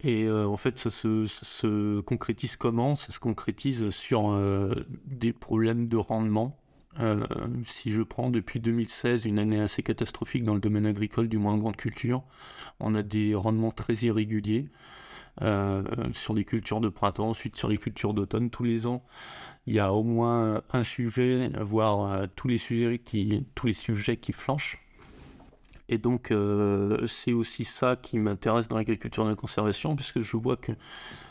et 0.00 0.24
euh, 0.24 0.46
en 0.46 0.56
fait, 0.56 0.78
ça 0.78 0.90
se, 0.90 2.00
concrétise 2.00 2.56
comment? 2.56 2.94
Ça 2.94 3.12
se 3.12 3.18
concrétise 3.18 3.90
sur 3.90 4.30
euh, 4.30 4.74
des 5.06 5.32
problèmes 5.32 5.88
de 5.88 5.96
rendement. 5.96 6.58
Euh, 7.00 7.26
si 7.64 7.90
je 7.90 8.02
prends 8.02 8.30
depuis 8.30 8.60
2016 8.60 9.26
une 9.26 9.38
année 9.38 9.60
assez 9.60 9.82
catastrophique 9.82 10.44
dans 10.44 10.54
le 10.54 10.60
domaine 10.60 10.86
agricole, 10.86 11.28
du 11.28 11.38
moins 11.38 11.54
en 11.54 11.58
grande 11.58 11.76
culture, 11.76 12.22
on 12.80 12.94
a 12.94 13.02
des 13.02 13.34
rendements 13.34 13.72
très 13.72 13.94
irréguliers. 13.94 14.68
sur 16.12 16.34
les 16.34 16.44
cultures 16.44 16.80
de 16.80 16.88
printemps, 16.88 17.28
ensuite 17.30 17.56
sur 17.56 17.68
les 17.68 17.76
cultures 17.76 18.14
d'automne. 18.14 18.48
Tous 18.50 18.64
les 18.64 18.86
ans, 18.86 19.02
il 19.66 19.74
y 19.74 19.80
a 19.80 19.92
au 19.92 20.02
moins 20.02 20.62
un 20.72 20.84
sujet, 20.84 21.50
voire 21.60 22.26
tous 22.36 22.48
les 22.48 22.58
sujets 22.58 22.98
qui, 22.98 23.44
tous 23.54 23.66
les 23.66 23.74
sujets 23.74 24.16
qui 24.16 24.32
flanchent. 24.32 24.85
Et 25.88 25.98
donc, 25.98 26.32
c'est 27.06 27.32
aussi 27.32 27.64
ça 27.64 27.96
qui 27.96 28.18
m'intéresse 28.18 28.66
dans 28.68 28.76
l'agriculture 28.76 29.24
de 29.24 29.34
conservation, 29.34 29.94
puisque 29.94 30.20
je 30.20 30.36
vois 30.36 30.56
que 30.56 30.72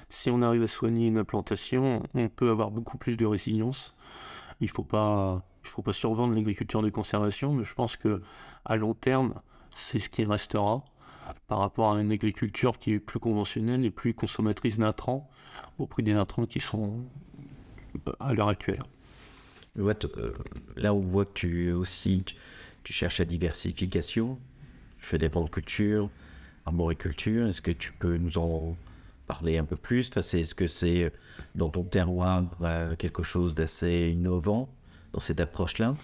si 0.10 0.30
on 0.30 0.42
arrive 0.42 0.64
à 0.64 0.68
soigner 0.68 1.08
une 1.08 1.18
implantation, 1.18 2.04
on 2.14 2.30
peut 2.30 2.50
avoir 2.50 2.72
beaucoup 2.72 2.98
plus 2.98 3.18
de 3.18 3.26
résilience. 3.26 3.96
Il 4.62 4.66
ne 4.66 4.70
faut 4.70 4.84
pas, 4.84 5.44
faut 5.64 5.82
pas 5.82 5.94
survendre 5.94 6.34
l'agriculture 6.34 6.82
de 6.82 6.90
conservation, 6.90 7.54
mais 7.54 7.64
je 7.64 7.74
pense 7.74 7.98
que 7.98 8.22
à 8.64 8.78
long 8.78 8.94
terme, 8.94 9.34
c'est 9.76 10.00
ce 10.00 10.10
qui 10.10 10.24
restera 10.24 10.86
par 11.48 11.60
rapport 11.60 11.92
à 11.92 12.00
une 12.00 12.12
agriculture 12.12 12.78
qui 12.78 12.94
est 12.94 13.00
plus 13.00 13.20
conventionnelle 13.20 13.84
et 13.84 13.92
plus 13.92 14.14
consommatrice 14.14 14.78
d'intrants 14.78 15.30
au 15.80 15.88
prix 15.88 16.04
des 16.04 16.14
intrants 16.14 16.46
qui 16.46 16.60
sont 16.60 17.04
à 18.20 18.34
l'heure 18.34 18.50
actuelle. 18.50 18.84
Euh, 19.78 19.94
là, 20.78 20.94
on 20.94 21.00
voit 21.00 21.26
que 21.26 21.34
tu 21.34 21.72
aussi 21.74 22.24
cherches 22.94 23.20
la 23.20 23.26
diversification, 23.26 24.40
tu 25.00 25.06
fais 25.06 25.18
des 25.18 25.30
de 25.30 25.50
culture, 25.50 26.10
arboriculture. 26.66 27.48
Est-ce 27.48 27.62
que 27.62 27.72
tu 27.72 27.94
peux 27.94 28.18
nous 28.18 28.38
en 28.38 28.76
parler 29.28 29.58
un 29.58 29.66
peu 29.66 29.76
plus? 29.76 30.10
Est-ce 30.16 30.56
que 30.56 30.68
c'est 30.68 31.12
dans 31.56 31.70
ton 31.70 31.84
terroir 31.84 32.44
euh, 32.62 32.96
quelque 32.96 33.24
chose 33.24 33.56
d'assez 33.56 34.12
innovant 34.12 34.70
dans 35.14 35.20
cette 35.20 35.40
approche-là? 35.40 35.96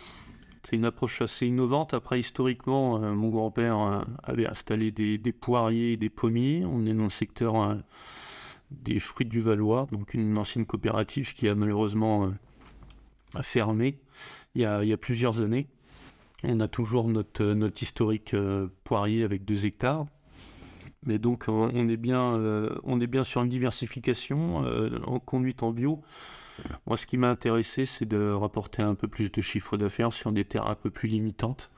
C'est 0.63 0.75
une 0.75 0.85
approche 0.85 1.21
assez 1.21 1.47
innovante. 1.47 1.93
Après, 1.93 2.19
historiquement, 2.19 3.01
euh, 3.01 3.13
mon 3.13 3.29
grand-père 3.29 3.79
euh, 3.79 4.01
avait 4.23 4.47
installé 4.47 4.91
des, 4.91 5.17
poiriers 5.31 5.93
et 5.93 5.97
des 5.97 6.09
pommiers. 6.09 6.63
On 6.65 6.85
est 6.85 6.93
dans 6.93 7.03
le 7.03 7.09
secteur 7.09 7.77
des 8.69 8.99
fruits 8.99 9.25
du 9.25 9.41
Valois, 9.41 9.87
donc 9.91 10.13
une 10.13 10.37
ancienne 10.37 10.65
coopérative 10.65 11.33
qui 11.33 11.47
a 11.47 11.55
malheureusement 11.55 12.31
fermé 13.41 13.97
il 14.55 14.61
y 14.61 14.65
a, 14.65 14.97
plusieurs 14.97 15.41
années. 15.41 15.67
On 16.43 16.59
a 16.59 16.67
toujours 16.67 17.07
notre, 17.07 17.43
notre 17.43 17.81
historique 17.83 18.35
poirier 18.83 19.23
avec 19.23 19.45
deux 19.45 19.65
hectares. 19.65 20.05
Mais 21.05 21.17
donc 21.17 21.45
on 21.47 21.89
est 21.89 21.97
bien, 21.97 22.35
euh, 22.35 22.69
on 22.83 23.01
est 23.01 23.07
bien 23.07 23.23
sur 23.23 23.41
une 23.41 23.49
diversification 23.49 24.63
euh, 24.65 24.99
en 25.07 25.19
conduite 25.19 25.63
en 25.63 25.71
bio. 25.71 26.01
Moi, 26.85 26.95
ce 26.95 27.07
qui 27.07 27.17
m'a 27.17 27.29
intéressé, 27.29 27.87
c'est 27.87 28.05
de 28.05 28.31
rapporter 28.31 28.83
un 28.83 28.93
peu 28.93 29.07
plus 29.07 29.31
de 29.31 29.41
chiffre 29.41 29.77
d'affaires 29.77 30.13
sur 30.13 30.31
des 30.31 30.45
terres 30.45 30.67
un 30.67 30.75
peu 30.75 30.91
plus 30.91 31.09
limitantes 31.09 31.71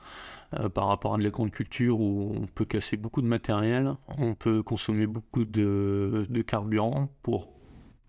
euh, 0.58 0.68
par 0.68 0.88
rapport 0.88 1.14
à 1.14 1.18
de 1.18 1.22
la 1.22 1.30
grande 1.30 1.52
culture 1.52 2.00
où 2.00 2.34
on 2.36 2.46
peut 2.46 2.66
casser 2.66 2.98
beaucoup 2.98 3.22
de 3.22 3.26
matériel, 3.26 3.94
on 4.18 4.34
peut 4.34 4.62
consommer 4.62 5.06
beaucoup 5.06 5.46
de 5.46 6.42
carburant 6.46 7.08
pour 7.22 7.50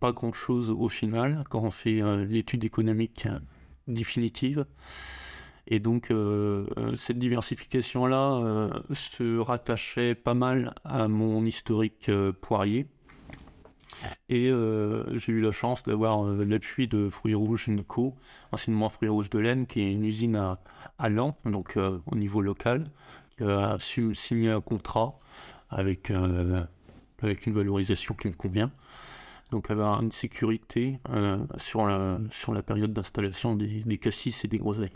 pas 0.01 0.11
grand 0.11 0.33
chose 0.33 0.69
au 0.69 0.89
final 0.89 1.45
quand 1.49 1.61
on 1.61 1.71
fait 1.71 2.01
l'étude 2.25 2.65
économique 2.65 3.29
définitive. 3.87 4.65
Et 5.67 5.79
donc, 5.79 6.11
euh, 6.11 6.65
euh, 6.77 6.95
cette 6.95 7.17
diversification-là 7.17 8.33
euh, 8.35 8.69
se 8.93 9.39
rattachait 9.39 10.13
pas 10.13 10.35
mal 10.35 10.75
à 10.83 11.07
mon 11.07 11.43
historique 11.45 12.11
poirier. 12.41 12.87
Et 14.27 14.51
j'ai 15.13 15.31
eu 15.31 15.41
la 15.41 15.51
chance 15.51 15.81
d'avoir 15.83 16.23
l'appui 16.25 16.87
de 16.87 17.09
Fruits 17.09 17.33
Rouges 17.33 17.69
Co, 17.87 18.13
anciennement 18.51 18.89
Fruits 18.89 19.09
Rouges 19.09 19.29
de 19.29 19.39
Laine, 19.39 19.65
qui 19.65 19.79
est 19.81 19.91
une 19.91 20.03
usine 20.03 20.35
à, 20.35 20.59
à 20.99 21.09
donc 21.09 21.77
au 21.77 22.15
niveau 22.15 22.41
local, 22.41 22.83
qui 23.37 23.45
a 23.45 23.77
su 23.79 24.13
signer 24.13 24.51
un 24.51 24.59
contrat 24.59 25.17
avec, 25.69 26.11
avec 27.21 27.47
une 27.47 27.53
valorisation 27.53 28.15
qui 28.15 28.27
me 28.27 28.33
convient. 28.33 28.69
Donc 29.51 29.71
avoir 29.71 30.03
une 30.03 30.11
sécurité 30.11 30.99
sur, 31.57 31.87
la, 31.87 32.19
sur 32.31 32.53
la 32.53 32.61
période 32.61 32.91
d'installation 32.91 33.55
des, 33.55 33.81
des 33.85 33.97
cassis 33.97 34.43
et 34.43 34.47
des 34.49 34.59
groseilles 34.59 34.91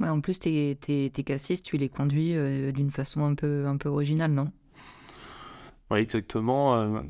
en 0.00 0.20
plus, 0.20 0.38
tes, 0.38 0.76
tes, 0.80 1.10
cassis, 1.24 1.62
tu 1.62 1.76
les 1.76 1.88
conduis 1.88 2.34
euh, 2.34 2.72
d'une 2.72 2.90
façon 2.90 3.24
un 3.24 3.34
peu, 3.34 3.66
un 3.66 3.76
peu 3.76 3.88
originale, 3.88 4.32
non? 4.32 4.50
Oui, 5.90 6.00
exactement. 6.00 6.74
Euh, 6.76 7.00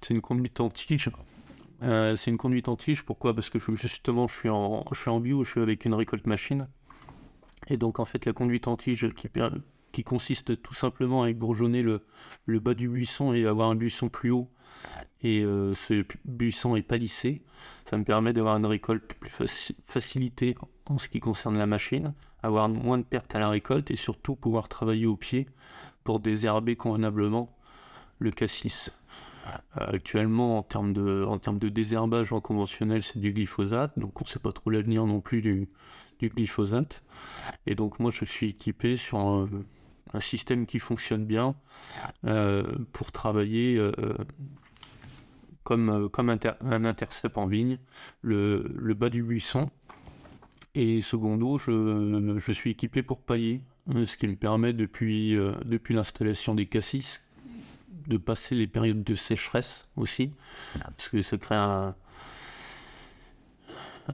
c'est 0.00 0.14
une 0.14 0.20
conduite 0.20 0.60
en 0.60 0.70
tige. 0.70 1.10
Euh, 1.82 2.16
c'est 2.16 2.30
une 2.30 2.36
conduite 2.36 2.68
en 2.68 2.76
tige. 2.76 3.04
Pourquoi? 3.04 3.34
Parce 3.34 3.50
que 3.50 3.58
justement, 3.76 4.26
je 4.26 4.34
suis, 4.34 4.48
en, 4.48 4.84
je 4.92 5.00
suis 5.00 5.10
en 5.10 5.20
bio, 5.20 5.44
je 5.44 5.50
suis 5.50 5.60
avec 5.60 5.84
une 5.84 5.94
récolte 5.94 6.26
machine. 6.26 6.68
Et 7.68 7.76
donc, 7.76 8.00
en 8.00 8.04
fait, 8.04 8.24
la 8.24 8.32
conduite 8.32 8.66
en 8.66 8.76
tige 8.76 9.08
qui, 9.10 9.28
qui 9.92 10.04
consiste 10.04 10.60
tout 10.62 10.74
simplement 10.74 11.22
à 11.22 11.32
bourgeonner 11.32 11.82
le, 11.82 12.02
le 12.46 12.58
bas 12.58 12.74
du 12.74 12.88
buisson 12.88 13.32
et 13.32 13.46
avoir 13.46 13.70
un 13.70 13.76
buisson 13.76 14.08
plus 14.08 14.30
haut. 14.30 14.48
Et 15.22 15.42
ce 15.42 16.04
buisson 16.24 16.76
est 16.76 16.82
palissé. 16.82 17.42
Ça 17.84 17.98
me 17.98 18.04
permet 18.04 18.32
d'avoir 18.32 18.56
une 18.56 18.66
récolte 18.66 19.14
plus 19.14 19.74
facilitée 19.82 20.54
en 20.88 20.98
ce 20.98 21.08
qui 21.08 21.20
concerne 21.20 21.56
la 21.58 21.66
machine, 21.66 22.14
avoir 22.42 22.68
moins 22.68 22.98
de 22.98 23.02
pertes 23.02 23.34
à 23.34 23.38
la 23.38 23.50
récolte 23.50 23.90
et 23.90 23.96
surtout 23.96 24.36
pouvoir 24.36 24.68
travailler 24.68 25.06
au 25.06 25.16
pied 25.16 25.46
pour 26.02 26.20
désherber 26.20 26.76
convenablement 26.76 27.54
le 28.18 28.30
cassis. 28.30 28.90
Euh, 29.46 29.86
actuellement, 29.94 30.58
en 30.58 30.62
termes, 30.62 30.92
de, 30.92 31.68
désherbage 31.68 32.32
en 32.32 32.40
conventionnel, 32.40 33.02
c'est 33.02 33.18
du 33.18 33.32
glyphosate, 33.32 33.98
donc 33.98 34.20
on 34.20 34.24
ne 34.24 34.28
sait 34.28 34.38
pas 34.38 34.52
trop 34.52 34.70
l'avenir 34.70 35.06
non 35.06 35.20
plus 35.20 35.42
du, 35.42 35.68
glyphosate. 36.20 37.02
Et 37.66 37.74
donc 37.74 37.98
moi, 38.00 38.10
je 38.10 38.24
suis 38.24 38.48
équipé 38.50 38.96
sur 38.96 39.18
un, 39.18 39.48
système 40.20 40.64
qui 40.64 40.78
fonctionne 40.78 41.26
bien 41.26 41.54
euh, 42.24 42.64
pour 42.94 43.12
travailler 43.12 43.76
euh, 43.76 43.92
comme, 45.64 46.08
un 46.20 46.84
intercept 46.84 47.36
en 47.36 47.46
vigne, 47.46 47.78
le 48.22 48.94
bas 48.94 49.10
du 49.10 49.22
buisson 49.22 49.70
et 50.74 51.00
secondo, 51.02 51.58
je, 51.58 52.36
je 52.38 52.52
suis 52.52 52.70
équipé 52.70 53.02
pour 53.02 53.20
pailler, 53.20 53.62
ce 54.04 54.16
qui 54.16 54.28
me 54.28 54.36
permet 54.36 54.72
depuis, 54.72 55.34
euh, 55.34 55.52
depuis 55.64 55.94
l'installation 55.94 56.54
des 56.54 56.66
cassis 56.66 57.22
de 58.06 58.16
passer 58.16 58.54
les 58.54 58.66
périodes 58.66 59.04
de 59.04 59.14
sécheresse 59.14 59.88
aussi, 59.96 60.32
parce 60.80 61.10
que 61.10 61.20
ça 61.20 61.36
crée 61.36 61.56
un, 61.56 61.94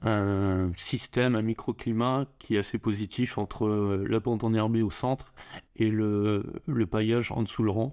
un 0.03 0.73
système, 0.77 1.37
un 1.37 1.43
microclimat 1.43 2.27
qui 2.41 2.57
est 2.57 2.59
assez 2.59 2.79
positif 2.79 3.39
entre 3.39 3.67
euh, 3.67 4.05
l'abandon 4.09 4.53
herbé 4.53 4.83
au 4.83 4.91
centre 4.91 5.33
et 5.77 5.91
le, 5.91 6.45
le, 6.67 6.87
paillage 6.87 7.31
en 7.31 7.43
dessous 7.43 7.63
le 7.63 7.71
rang. 7.71 7.93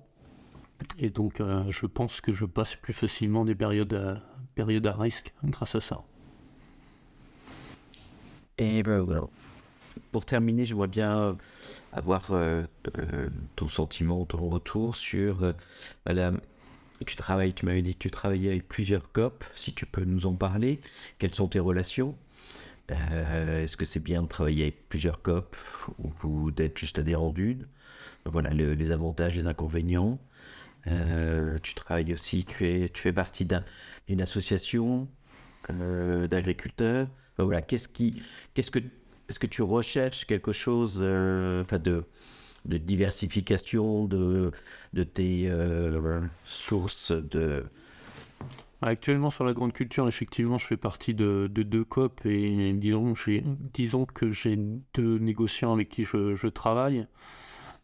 Et 0.97 1.11
donc, 1.11 1.39
euh, 1.39 1.63
je 1.69 1.85
pense 1.85 2.19
que 2.19 2.33
je 2.33 2.45
passe 2.45 2.75
plus 2.75 2.93
facilement 2.93 3.45
des 3.45 3.53
périodes 3.53 4.21
périodes 4.55 4.87
à 4.87 4.93
risque 4.93 5.33
grâce 5.43 5.75
à 5.75 5.81
ça. 5.81 6.03
Et 8.61 8.83
ben, 8.83 9.27
pour 10.11 10.23
terminer, 10.23 10.65
je 10.65 10.75
vois 10.75 10.85
bien 10.85 11.19
euh, 11.19 11.33
avoir 11.93 12.29
euh, 12.29 12.61
euh, 12.99 13.27
ton 13.55 13.67
sentiment, 13.67 14.23
ton 14.25 14.49
retour 14.49 14.95
sur 14.95 15.55
tu 17.07 17.15
travailles, 17.15 17.55
tu 17.55 17.65
m'avais 17.65 17.81
dit 17.81 17.95
que 17.95 17.99
tu 17.99 18.11
travaillais 18.11 18.51
avec 18.51 18.67
plusieurs 18.67 19.11
COP, 19.11 19.43
si 19.55 19.73
tu 19.73 19.87
peux 19.87 20.03
nous 20.03 20.27
en 20.27 20.35
parler. 20.35 20.79
Quelles 21.17 21.33
sont 21.33 21.47
tes 21.47 21.57
relations? 21.57 22.15
Est-ce 22.89 23.75
que 23.75 23.85
c'est 23.85 23.99
bien 23.99 24.21
de 24.21 24.27
travailler 24.27 24.65
avec 24.65 24.87
plusieurs 24.87 25.23
COP 25.23 25.57
ou, 26.23 26.51
d'être 26.51 26.77
juste 26.77 26.99
adhérent 26.99 27.31
d'une? 27.31 27.65
Voilà, 28.25 28.51
les 28.51 28.91
avantages, 28.91 29.35
les 29.35 29.47
inconvénients. 29.47 30.19
tu 31.63 31.73
travailles 31.73 32.13
aussi, 32.13 32.45
tu, 32.45 32.67
es, 32.67 32.89
tu 32.89 33.01
fais 33.01 33.13
partie 33.13 33.47
d'une 34.07 34.21
association 34.21 35.07
d'agriculteurs 35.69 37.07
voilà, 37.43 37.61
qu'est-ce 37.61 37.87
qui, 37.87 38.21
qu'est-ce 38.53 38.71
que, 38.71 38.79
est-ce 39.29 39.39
que 39.39 39.47
tu 39.47 39.61
recherches 39.61 40.25
quelque 40.25 40.51
chose, 40.51 40.99
euh, 41.01 41.63
de, 41.63 42.03
de 42.65 42.77
diversification 42.77 44.05
de, 44.05 44.51
de 44.93 45.03
tes 45.03 45.49
euh, 45.49 46.21
sources 46.43 47.11
de. 47.11 47.65
Actuellement, 48.83 49.29
sur 49.29 49.43
la 49.43 49.53
grande 49.53 49.73
culture, 49.73 50.07
effectivement, 50.07 50.57
je 50.57 50.65
fais 50.65 50.77
partie 50.77 51.13
de, 51.13 51.47
de 51.51 51.61
deux 51.61 51.83
COP 51.83 52.25
et 52.25 52.73
disons, 52.73 53.13
que 54.05 54.31
j'ai 54.31 54.57
deux 54.95 55.19
négociants 55.19 55.71
avec 55.71 55.89
qui 55.89 56.03
je, 56.03 56.47
travaille. 56.47 57.05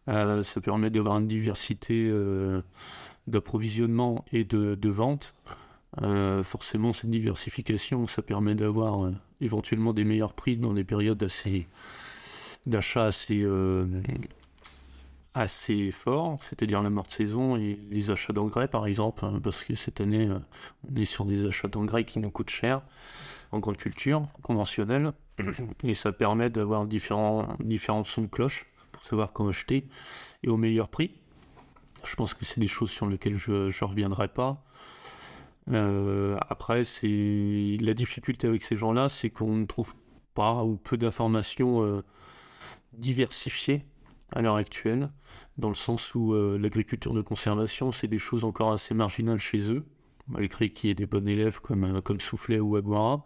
Euh, 0.08 0.42
ça 0.42 0.60
permet 0.60 0.90
d'avoir 0.90 1.20
une 1.20 1.28
diversité 1.28 2.12
d'approvisionnement 3.28 4.26
et 4.32 4.44
de 4.44 4.90
vente. 4.90 5.36
Forcément, 6.44 6.94
cette 6.94 7.10
diversification, 7.10 8.08
ça 8.08 8.22
permet 8.22 8.56
d'avoir 8.56 9.12
éventuellement 9.42 9.94
des 9.94 10.04
meilleurs 10.04 10.34
prix 10.34 10.58
dans 10.58 10.74
des 10.74 10.84
périodes 10.84 11.24
d'achat 12.66 13.06
assez 13.06 13.44
euh, 13.44 13.86
assez 15.34 15.92
forts, 15.92 16.40
c'est-à-dire 16.42 16.82
la 16.82 16.90
morte 16.90 17.12
saison 17.12 17.56
et 17.58 17.80
les 17.90 18.10
achats 18.10 18.34
d'engrais 18.34 18.68
par 18.68 18.88
exemple, 18.88 19.24
hein, 19.26 19.40
parce 19.44 19.64
que 19.64 19.76
cette 19.76 20.02
année 20.02 20.28
euh, 20.28 20.40
on 20.92 20.96
est 20.96 21.06
sur 21.06 21.26
des 21.26 21.46
achats 21.46 21.68
d'engrais 21.68 22.06
qui 22.06 22.20
nous 22.20 22.32
coûtent 22.32 22.50
cher 22.50 22.82
en 23.52 23.60
grande 23.60 23.78
culture 23.78 24.28
conventionnelle 24.42 25.14
et 25.84 25.94
ça 25.94 26.12
permet 26.12 26.50
d'avoir 26.50 26.86
différents 26.86 27.56
différents 27.60 28.04
sons 28.04 28.24
de 28.24 28.28
cloche 28.28 28.66
pour 28.92 29.04
savoir 29.04 29.32
comment 29.32 29.50
acheter 29.50 29.88
et 30.44 30.50
au 30.50 30.58
meilleur 30.58 30.90
prix. 30.90 31.12
Je 32.06 32.16
pense 32.16 32.34
que 32.34 32.46
c'est 32.46 32.60
des 32.60 32.68
choses 32.68 32.90
sur 32.90 33.06
lesquelles 33.08 33.36
je 33.36 33.52
ne 33.52 33.88
reviendrai 33.88 34.28
pas. 34.28 34.64
Euh, 35.72 36.38
après, 36.50 36.84
c'est 36.84 37.78
la 37.82 37.94
difficulté 37.94 38.48
avec 38.48 38.64
ces 38.64 38.76
gens-là, 38.76 39.10
c'est 39.10 39.30
qu'on 39.30 39.56
ne 39.56 39.66
trouve 39.66 39.96
pas 40.34 40.64
ou 40.64 40.78
peu 40.78 40.98
d'informations 40.98 41.84
euh, 41.84 42.04
diversifiées 42.94 43.84
à 44.32 44.42
l'heure 44.42 44.56
actuelle, 44.56 45.10
dans 45.58 45.70
le 45.70 45.74
sens 45.74 46.14
où 46.14 46.34
euh, 46.34 46.58
l'agriculture 46.58 47.14
de 47.14 47.22
conservation, 47.22 47.92
c'est 47.92 48.08
des 48.08 48.18
choses 48.18 48.44
encore 48.44 48.72
assez 48.74 48.94
marginales 48.94 49.40
chez 49.40 49.72
eux, 49.72 49.86
malgré 50.28 50.70
qu'il 50.70 50.90
y 50.90 50.92
ait 50.92 50.96
des 50.96 51.06
bons 51.06 51.26
élèves 51.28 51.62
comme, 51.62 52.02
comme 52.02 52.20
Soufflet 52.20 52.60
ou 52.60 52.76
Aguara. 52.76 53.24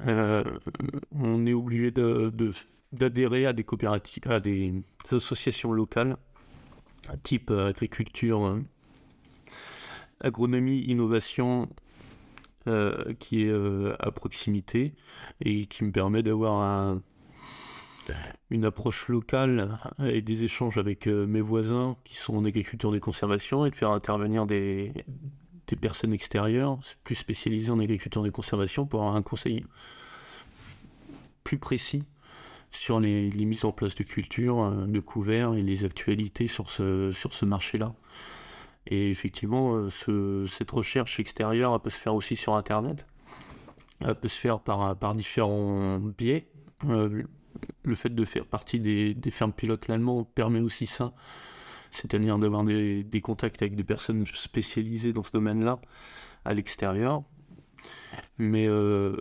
on 0.00 1.46
est 1.46 1.52
obligé 1.52 1.92
d'adhérer 2.92 3.46
à 3.46 3.52
des 3.52 3.64
coopératives, 3.64 4.30
à 4.30 4.40
des 4.40 4.74
associations 5.12 5.72
locales, 5.72 6.16
type 7.22 7.50
agriculture 7.50 8.58
agronomie, 10.24 10.80
innovation 10.80 11.68
euh, 12.66 13.12
qui 13.18 13.42
est 13.42 13.50
euh, 13.50 13.94
à 14.00 14.10
proximité 14.10 14.94
et 15.42 15.66
qui 15.66 15.84
me 15.84 15.92
permet 15.92 16.22
d'avoir 16.22 16.96
une 18.48 18.64
approche 18.64 19.08
locale 19.08 19.78
et 20.02 20.22
des 20.22 20.44
échanges 20.44 20.78
avec 20.78 21.06
euh, 21.06 21.26
mes 21.26 21.42
voisins 21.42 21.96
qui 22.04 22.16
sont 22.16 22.34
en 22.34 22.44
agriculture 22.46 22.90
de 22.90 22.98
conservation 22.98 23.66
et 23.66 23.70
de 23.70 23.76
faire 23.76 23.90
intervenir 23.90 24.46
des, 24.46 24.92
des 25.66 25.76
personnes 25.76 26.14
extérieures 26.14 26.78
plus 27.02 27.16
spécialisées 27.16 27.70
en 27.70 27.78
agriculture 27.78 28.22
de 28.22 28.30
conservation 28.30 28.86
pour 28.86 29.00
avoir 29.00 29.16
un 29.16 29.22
conseil 29.22 29.62
plus 31.42 31.58
précis 31.58 32.02
sur 32.70 32.98
les, 32.98 33.30
mises 33.30 33.66
en 33.66 33.72
place 33.72 33.94
de 33.94 34.04
cultures, 34.04 34.70
de 34.70 35.00
couverts 35.00 35.52
et 35.52 35.60
les 35.60 35.84
actualités 35.84 36.48
sur 36.48 36.70
ce 36.70 37.44
marché-là. 37.44 37.94
Et 38.86 39.10
effectivement, 39.10 39.88
euh, 40.08 40.46
cette 40.46 40.70
recherche 40.70 41.18
extérieure 41.18 41.80
peut 41.80 41.90
se 41.90 41.98
faire 41.98 42.14
aussi 42.14 42.36
sur 42.36 42.54
Internet. 42.54 43.06
Elle 44.00 44.14
peut 44.14 44.28
se 44.28 44.38
faire 44.38 44.60
par, 44.60 45.14
différents 45.14 45.98
biais. 45.98 46.48
Euh, 46.86 47.22
le 47.82 47.94
fait 47.94 48.14
de 48.14 48.24
faire 48.24 48.46
partie 48.46 48.80
des, 48.80 49.30
fermes 49.30 49.52
pilotes 49.52 49.88
l'allemand 49.88 50.24
permet 50.24 50.60
aussi 50.60 50.86
ça, 50.86 51.14
c'est-à-dire 51.90 52.38
d'avoir 52.38 52.64
des, 52.64 53.20
contacts 53.22 53.62
avec 53.62 53.74
des 53.74 53.84
personnes 53.84 54.26
spécialisées 54.26 55.12
dans 55.12 55.22
ce 55.22 55.30
domaine-là 55.30 55.80
à 56.44 56.52
l'extérieur. 56.52 57.22
Mais, 58.38 58.66
euh, 58.66 59.16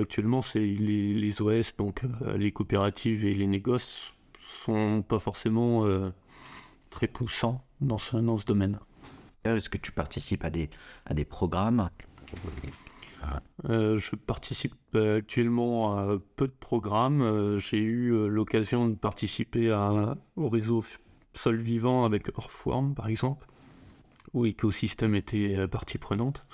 actuellement, 0.00 0.42
c'est 0.42 0.58
les, 0.60 1.14
les, 1.14 1.42
OS, 1.42 1.76
donc 1.76 2.02
les 2.36 2.50
coopératives 2.50 3.24
et 3.24 3.34
les 3.34 3.46
négoces, 3.46 4.14
sont 4.38 5.02
pas 5.06 5.18
forcément 5.18 5.84
très 6.90 7.08
poussants 7.08 7.62
dans 7.80 7.98
ce, 7.98 8.16
dans 8.16 8.38
ce 8.38 8.46
domaine. 8.46 8.78
Est-ce 9.54 9.68
que 9.68 9.78
tu 9.78 9.92
participes 9.92 10.44
à 10.44 10.50
des, 10.50 10.70
à 11.04 11.14
des 11.14 11.24
programmes 11.24 11.90
euh, 13.68 13.98
je 13.98 14.14
participe 14.16 14.74
actuellement 14.94 15.96
à 15.96 16.18
peu 16.36 16.46
de 16.46 16.52
programmes. 16.52 17.22
Euh, 17.22 17.58
j'ai 17.58 17.78
eu 17.78 18.12
euh, 18.12 18.28
l'occasion 18.28 18.88
de 18.88 18.94
participer 18.94 19.70
à, 19.70 20.16
au 20.36 20.48
réseau 20.48 20.84
Sol 21.34 21.56
Vivant 21.56 22.04
avec 22.04 22.28
Earthworm, 22.28 22.94
par 22.94 23.08
exemple, 23.08 23.46
où 24.32 24.46
Ecosystem 24.46 25.14
était 25.14 25.68
partie 25.68 25.98
prenante. 25.98 26.46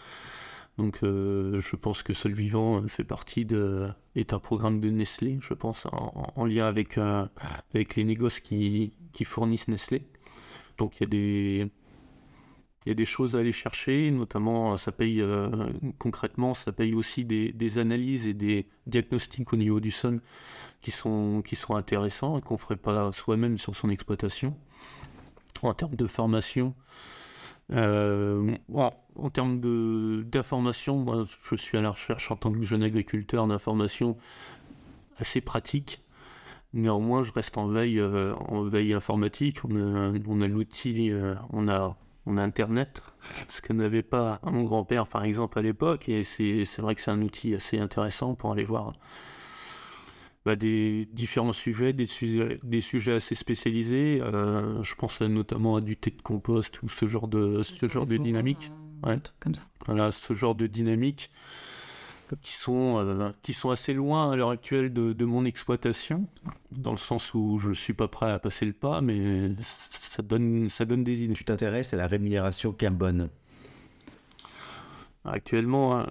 Donc 0.78 1.00
je 1.02 1.76
pense 1.76 2.02
que 2.02 2.14
Sol 2.14 2.32
Vivant 2.32 2.82
fait 2.88 3.04
partie 3.04 3.44
de 3.44 3.90
est 4.16 4.32
un 4.32 4.38
programme 4.40 4.80
de 4.80 4.90
Nestlé, 4.90 5.38
je 5.40 5.54
pense, 5.54 5.86
en, 5.92 6.44
lien 6.46 6.66
avec, 6.66 6.98
avec 6.98 7.94
les 7.94 8.02
négoces 8.02 8.40
qui, 8.40 8.94
qui 9.12 9.24
fournissent 9.24 9.68
Nestlé. 9.68 10.04
Donc 10.78 10.98
il 10.98 11.02
y 11.02 11.06
a 11.06 11.10
des 11.10 11.70
il 12.84 12.88
y 12.88 12.92
a 12.92 12.94
des 12.94 13.04
choses 13.04 13.36
à 13.36 13.38
aller 13.38 13.52
chercher, 13.52 14.10
notamment 14.10 14.76
ça 14.76 14.90
paye 14.90 15.20
euh, 15.20 15.68
concrètement, 15.98 16.52
ça 16.52 16.72
paye 16.72 16.94
aussi 16.94 17.24
des, 17.24 17.78
analyses 17.78 18.26
et 18.26 18.34
des 18.34 18.66
diagnostics 18.86 19.52
au 19.52 19.56
niveau 19.56 19.78
du 19.78 19.92
sol 19.92 20.20
qui 20.80 20.90
sont, 20.90 21.42
qui 21.46 21.54
sont 21.54 21.76
intéressants 21.76 22.38
et 22.38 22.42
qu'on 22.42 22.54
ne 22.54 22.58
ferait 22.58 22.76
pas 22.76 23.12
soi-même 23.12 23.56
sur 23.56 23.76
son 23.76 23.88
exploitation. 23.88 24.56
En 25.62 25.74
termes 25.74 25.94
de 25.94 26.06
formation, 26.08 26.74
euh, 27.70 28.56
en 28.74 29.30
termes 29.30 29.60
d'information, 30.24 30.98
moi 30.98 31.22
je 31.50 31.56
suis 31.56 31.78
à 31.78 31.82
la 31.82 31.90
recherche 31.90 32.32
en 32.32 32.36
tant 32.36 32.50
que 32.50 32.62
jeune 32.62 32.82
agriculteur 32.82 33.46
d'informations 33.46 34.16
assez 35.18 35.40
pratiques. 35.40 36.02
Néanmoins, 36.74 37.22
je 37.22 37.30
reste 37.30 37.58
en 37.58 37.68
veille, 37.68 38.00
euh, 38.00 38.34
en 38.34 38.64
veille 38.64 38.92
informatique. 38.92 39.58
On 39.64 39.76
a, 39.76 40.12
on 40.26 40.40
a 40.40 40.48
l'outil, 40.48 41.12
on 41.52 41.68
a 41.68 41.96
on 42.26 42.36
a 42.36 42.42
Internet, 42.42 43.02
ce 43.48 43.60
que 43.60 43.72
n'avait 43.72 44.02
pas 44.02 44.40
mon 44.44 44.64
grand-père, 44.64 45.06
par 45.06 45.24
exemple, 45.24 45.58
à 45.58 45.62
l'époque. 45.62 46.08
Et 46.08 46.22
c'est 46.22 46.64
vrai 46.78 46.94
que 46.94 47.00
c'est 47.00 47.10
un 47.10 47.22
outil 47.22 47.54
assez 47.54 47.78
intéressant 47.78 48.34
pour 48.34 48.52
aller 48.52 48.64
voir 48.64 48.92
bah, 50.44 50.56
des 50.56 51.08
différents 51.12 51.52
sujets, 51.52 51.92
des 51.92 52.06
sujets, 52.06 52.58
des 52.62 52.80
sujets 52.80 53.12
assez 53.12 53.34
spécialisés. 53.34 54.20
Euh, 54.22 54.82
je 54.82 54.94
pense 54.94 55.20
notamment 55.20 55.76
à 55.76 55.80
du 55.80 55.96
thé 55.96 56.10
de 56.10 56.22
compost 56.22 56.82
ou 56.82 56.88
ce 56.88 57.06
genre 57.08 57.28
de, 57.28 57.62
ce 57.62 57.88
genre 57.88 58.06
de 58.06 58.16
dynamique. 58.16 58.72
Ouais. 59.04 59.18
Comme 59.40 59.54
ça. 59.54 59.62
Voilà, 59.86 60.12
ce 60.12 60.34
genre 60.34 60.54
de 60.54 60.66
dynamique 60.66 61.30
qui 62.40 62.52
sont, 62.52 62.98
euh, 62.98 63.30
qui 63.42 63.52
sont 63.52 63.70
assez 63.70 63.92
loin 63.92 64.30
à 64.30 64.36
l'heure 64.36 64.50
actuelle 64.50 64.92
de, 64.92 65.24
mon 65.24 65.44
exploitation, 65.44 66.26
dans 66.70 66.92
le 66.92 66.96
sens 66.96 67.34
où 67.34 67.58
je 67.58 67.70
ne 67.70 67.74
suis 67.74 67.92
pas 67.92 68.08
prêt 68.08 68.30
à 68.30 68.38
passer 68.38 68.64
le 68.64 68.72
pas, 68.72 69.00
mais 69.00 69.50
ça 70.12 70.22
donne, 70.22 70.68
ça 70.68 70.84
donne 70.84 71.04
des 71.04 71.22
idées. 71.22 71.32
Tu 71.32 71.44
t'intéresses 71.44 71.94
à 71.94 71.96
la 71.96 72.06
rémunération 72.06 72.72
carbone 72.72 73.30
Actuellement, 75.24 76.00
hein, 76.00 76.06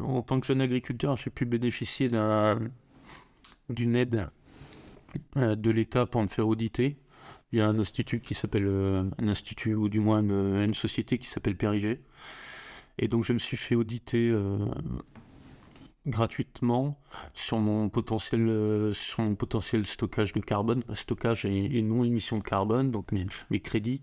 en 0.00 0.22
tant 0.22 0.40
que 0.40 0.46
jeune 0.46 0.60
agriculteur, 0.60 1.16
j'ai 1.16 1.30
pu 1.30 1.44
bénéficier 1.44 2.08
d'une 3.68 3.94
aide 3.94 4.28
euh, 5.36 5.54
de 5.54 5.70
l'État 5.70 6.06
pour 6.06 6.20
me 6.22 6.26
faire 6.26 6.48
auditer. 6.48 6.96
Il 7.52 7.60
y 7.60 7.62
a 7.62 7.68
un 7.68 7.78
institut 7.78 8.18
qui 8.18 8.34
s'appelle, 8.34 8.66
euh, 8.66 9.04
un 9.18 9.28
institut 9.28 9.74
ou 9.74 9.88
du 9.88 10.00
moins 10.00 10.20
une, 10.20 10.74
société 10.74 11.18
qui 11.18 11.28
s'appelle 11.28 11.56
Périgé. 11.56 12.00
Et 12.98 13.06
donc 13.06 13.24
je 13.24 13.32
me 13.32 13.38
suis 13.38 13.56
fait 13.56 13.76
auditer 13.76 14.34
gratuitement 16.06 16.98
sur 17.34 17.58
mon 17.58 17.88
potentiel 17.88 18.48
euh, 18.48 18.92
sur 18.92 19.22
mon 19.22 19.34
potentiel 19.34 19.86
stockage 19.86 20.32
de 20.32 20.40
carbone, 20.40 20.82
stockage 20.94 21.44
et, 21.44 21.82
non 21.82 22.04
émission 22.04 22.38
de 22.38 22.42
carbone, 22.42 22.90
donc 22.90 23.12
mes, 23.12 23.60
crédits. 23.60 24.02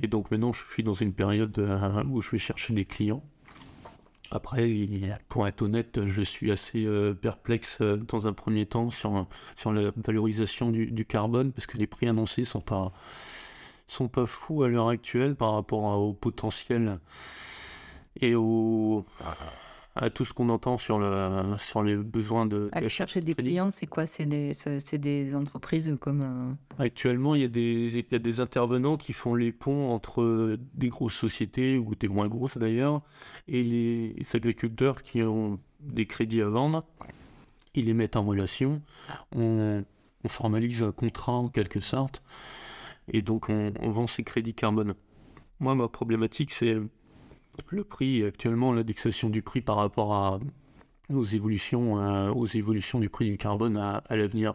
Et 0.00 0.06
donc 0.06 0.30
maintenant 0.30 0.52
je 0.52 0.64
suis 0.72 0.82
dans 0.82 0.94
une 0.94 1.12
période 1.12 1.58
euh, 1.58 2.04
où 2.04 2.20
je 2.22 2.30
vais 2.30 2.38
chercher 2.38 2.74
des 2.74 2.84
clients. 2.84 3.22
Après, 4.30 4.66
pour 5.28 5.46
être 5.46 5.60
honnête, 5.60 6.06
je 6.06 6.22
suis 6.22 6.50
assez 6.50 6.86
euh, 6.86 7.12
perplexe 7.12 7.82
dans 7.82 8.26
un 8.26 8.32
premier 8.32 8.64
temps 8.64 8.88
sur, 8.88 9.26
sur 9.56 9.74
la 9.74 9.92
valorisation 9.94 10.70
du, 10.70 10.90
du, 10.90 11.04
carbone, 11.04 11.52
parce 11.52 11.66
que 11.66 11.76
les 11.76 11.86
prix 11.86 12.08
annoncés 12.08 12.46
sont 12.46 12.62
pas 12.62 12.92
sont 13.88 14.08
pas 14.08 14.24
fous 14.24 14.62
à 14.62 14.68
l'heure 14.68 14.88
actuelle 14.88 15.34
par 15.34 15.52
rapport 15.52 15.82
au 16.00 16.14
potentiel 16.14 16.98
et 18.22 18.34
au 18.34 19.04
à 19.94 20.08
tout 20.08 20.24
ce 20.24 20.32
qu'on 20.32 20.48
entend 20.48 20.78
sur, 20.78 20.98
le, 20.98 21.56
sur 21.58 21.82
les 21.82 21.96
besoins 21.96 22.46
de... 22.46 22.70
Aller 22.72 22.88
chercher 22.88 23.20
des 23.20 23.34
clients, 23.34 23.70
c'est 23.70 23.86
quoi? 23.86 24.06
C'est 24.06 24.24
des, 24.24 24.52
des, 24.92 25.36
entreprises 25.36 25.96
comme... 26.00 26.22
Euh, 26.22 26.82
Actuellement, 26.82 27.34
il 27.34 27.42
y, 27.42 27.44
a 27.44 27.48
des, 27.48 27.90
il 27.92 28.06
y 28.10 28.14
a 28.14 28.18
des 28.18 28.40
intervenants 28.40 28.96
qui 28.96 29.12
font 29.12 29.34
les 29.34 29.52
ponts 29.52 29.90
entre 29.90 30.56
des 30.74 30.88
grosses 30.88 31.16
sociétés, 31.16 31.76
ou 31.76 31.94
des 31.94 32.08
moins 32.08 32.28
grosses 32.28 32.56
d'ailleurs, 32.56 33.02
et 33.48 33.62
les, 33.62 34.16
agriculteurs 34.32 35.02
qui 35.02 35.22
ont 35.22 35.60
des 35.80 36.06
crédits 36.06 36.40
à 36.40 36.48
vendre. 36.48 36.84
Ils 37.74 37.86
les 37.86 37.94
mettent 37.94 38.16
en 38.16 38.24
relation. 38.24 38.80
On, 39.36 39.84
on 40.24 40.28
formalise 40.28 40.82
un 40.82 40.92
contrat 40.92 41.32
en 41.32 41.48
quelque 41.48 41.80
sorte. 41.80 42.22
Et 43.08 43.20
donc, 43.20 43.50
on, 43.50 43.74
on 43.80 43.90
vend 43.90 44.06
ces 44.06 44.22
crédits 44.22 44.54
carbone. 44.54 44.94
Moi, 45.60 45.74
ma 45.74 45.88
problématique, 45.88 46.50
c'est 46.50 46.78
le 47.68 47.84
prix, 47.84 48.24
actuellement, 48.24 48.72
l'indexation 48.72 49.30
du 49.30 49.42
prix 49.42 49.60
par 49.60 49.76
rapport 49.76 50.14
à, 50.14 50.40
aux, 51.12 51.24
évolutions, 51.24 51.98
euh, 52.00 52.30
aux 52.30 52.46
évolutions 52.46 53.00
du 53.00 53.08
prix 53.08 53.30
du 53.30 53.36
carbone 53.36 53.76
à, 53.76 54.02
l'avenir. 54.10 54.54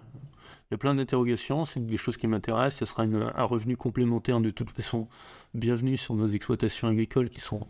Il 0.69 0.73
y 0.73 0.75
a 0.75 0.77
plein 0.77 0.95
d'interrogations, 0.95 1.65
c'est 1.65 1.85
des 1.85 1.97
choses 1.97 2.17
qui 2.17 2.27
m'intéressent. 2.27 2.79
Ce 2.79 2.85
sera 2.85 3.03
un 3.03 3.43
revenu 3.43 3.77
complémentaire 3.77 4.39
de 4.41 4.49
toute 4.49 4.69
façon 4.71 5.07
bienvenue 5.53 5.97
sur 5.97 6.15
nos 6.15 6.27
exploitations 6.27 6.89
agricoles 6.89 7.29
qui 7.29 7.39
sont 7.39 7.67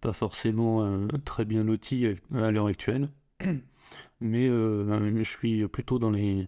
pas 0.00 0.12
forcément 0.12 0.84
euh, 0.84 1.08
très 1.24 1.44
bien 1.44 1.64
loties 1.64 2.14
à, 2.34 2.50
l'heure 2.50 2.66
actuelle. 2.66 3.08
Mais 4.20 4.48
euh, 4.48 5.16
je 5.16 5.22
suis 5.22 5.66
plutôt 5.66 5.98
dans 5.98 6.10
les, 6.10 6.46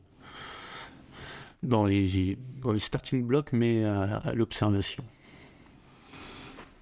dans 1.63 1.85
les, 1.85 2.39
dans 2.61 2.73
les 2.73 2.79
starting 2.79 3.27
blocks, 3.27 3.53
mais 3.53 3.85
à 3.85 4.33
l'observation. 4.35 5.03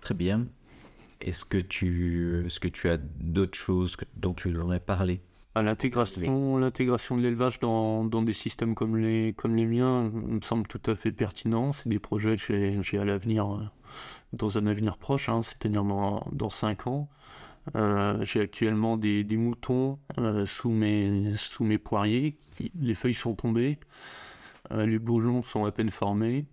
Très 0.01 0.15
bien. 0.15 0.47
Est-ce 1.21 1.45
que 1.45 1.59
tu, 1.59 2.47
est-ce 2.47 2.61
que 2.61 2.69
tu 2.69 2.89
as 2.89 2.97
d'autres 2.97 3.59
choses 3.59 3.97
dont 4.17 4.33
tu 4.33 4.51
voudrais 4.53 4.81
parler? 4.81 5.21
À 5.55 5.63
l'intégration, 5.63 6.57
l'intégration 6.59 7.17
de 7.17 7.23
l'élevage 7.23 7.59
dans, 7.59 8.05
dans, 8.05 8.23
des 8.23 8.33
systèmes 8.33 8.75
comme 8.75 8.97
les, 8.97 9.35
comme 9.37 9.57
les 9.57 9.67
miens 9.67 10.09
me 10.09 10.41
semble 10.41 10.67
tout 10.67 10.81
à 10.87 10.95
fait 10.95 11.11
pertinent. 11.11 11.73
C'est 11.73 11.89
des 11.89 11.99
projets 11.99 12.37
que 12.37 12.81
j'ai 12.83 12.99
à 12.99 13.05
l'avenir, 13.05 13.53
euh, 13.53 13.65
dans 14.33 14.59
un 14.59 14.67
avenir 14.67 14.97
proche, 14.97 15.29
hein, 15.29 15.43
c'est-à-dire 15.43 15.83
dans, 15.83 16.25
dans 16.31 16.51
5 16.51 16.87
ans. 16.87 17.09
Euh, 17.75 18.23
j'ai 18.23 18.41
actuellement 18.41 18.97
des, 18.97 19.25
des 19.25 19.37
moutons 19.37 19.99
euh, 20.19 20.47
sous, 20.47 20.71
mes, 20.71 21.35
sous 21.37 21.65
mes 21.65 21.79
poiriers. 21.79 22.39
les 22.81 22.95
feuilles 22.95 23.13
sont 23.13 23.35
tombées. 23.35 23.79
les 24.71 24.99
bourgeons 25.01 25.43
sont 25.43 25.65
à 25.65 25.73
peine 25.73 25.91
formés 25.91 26.47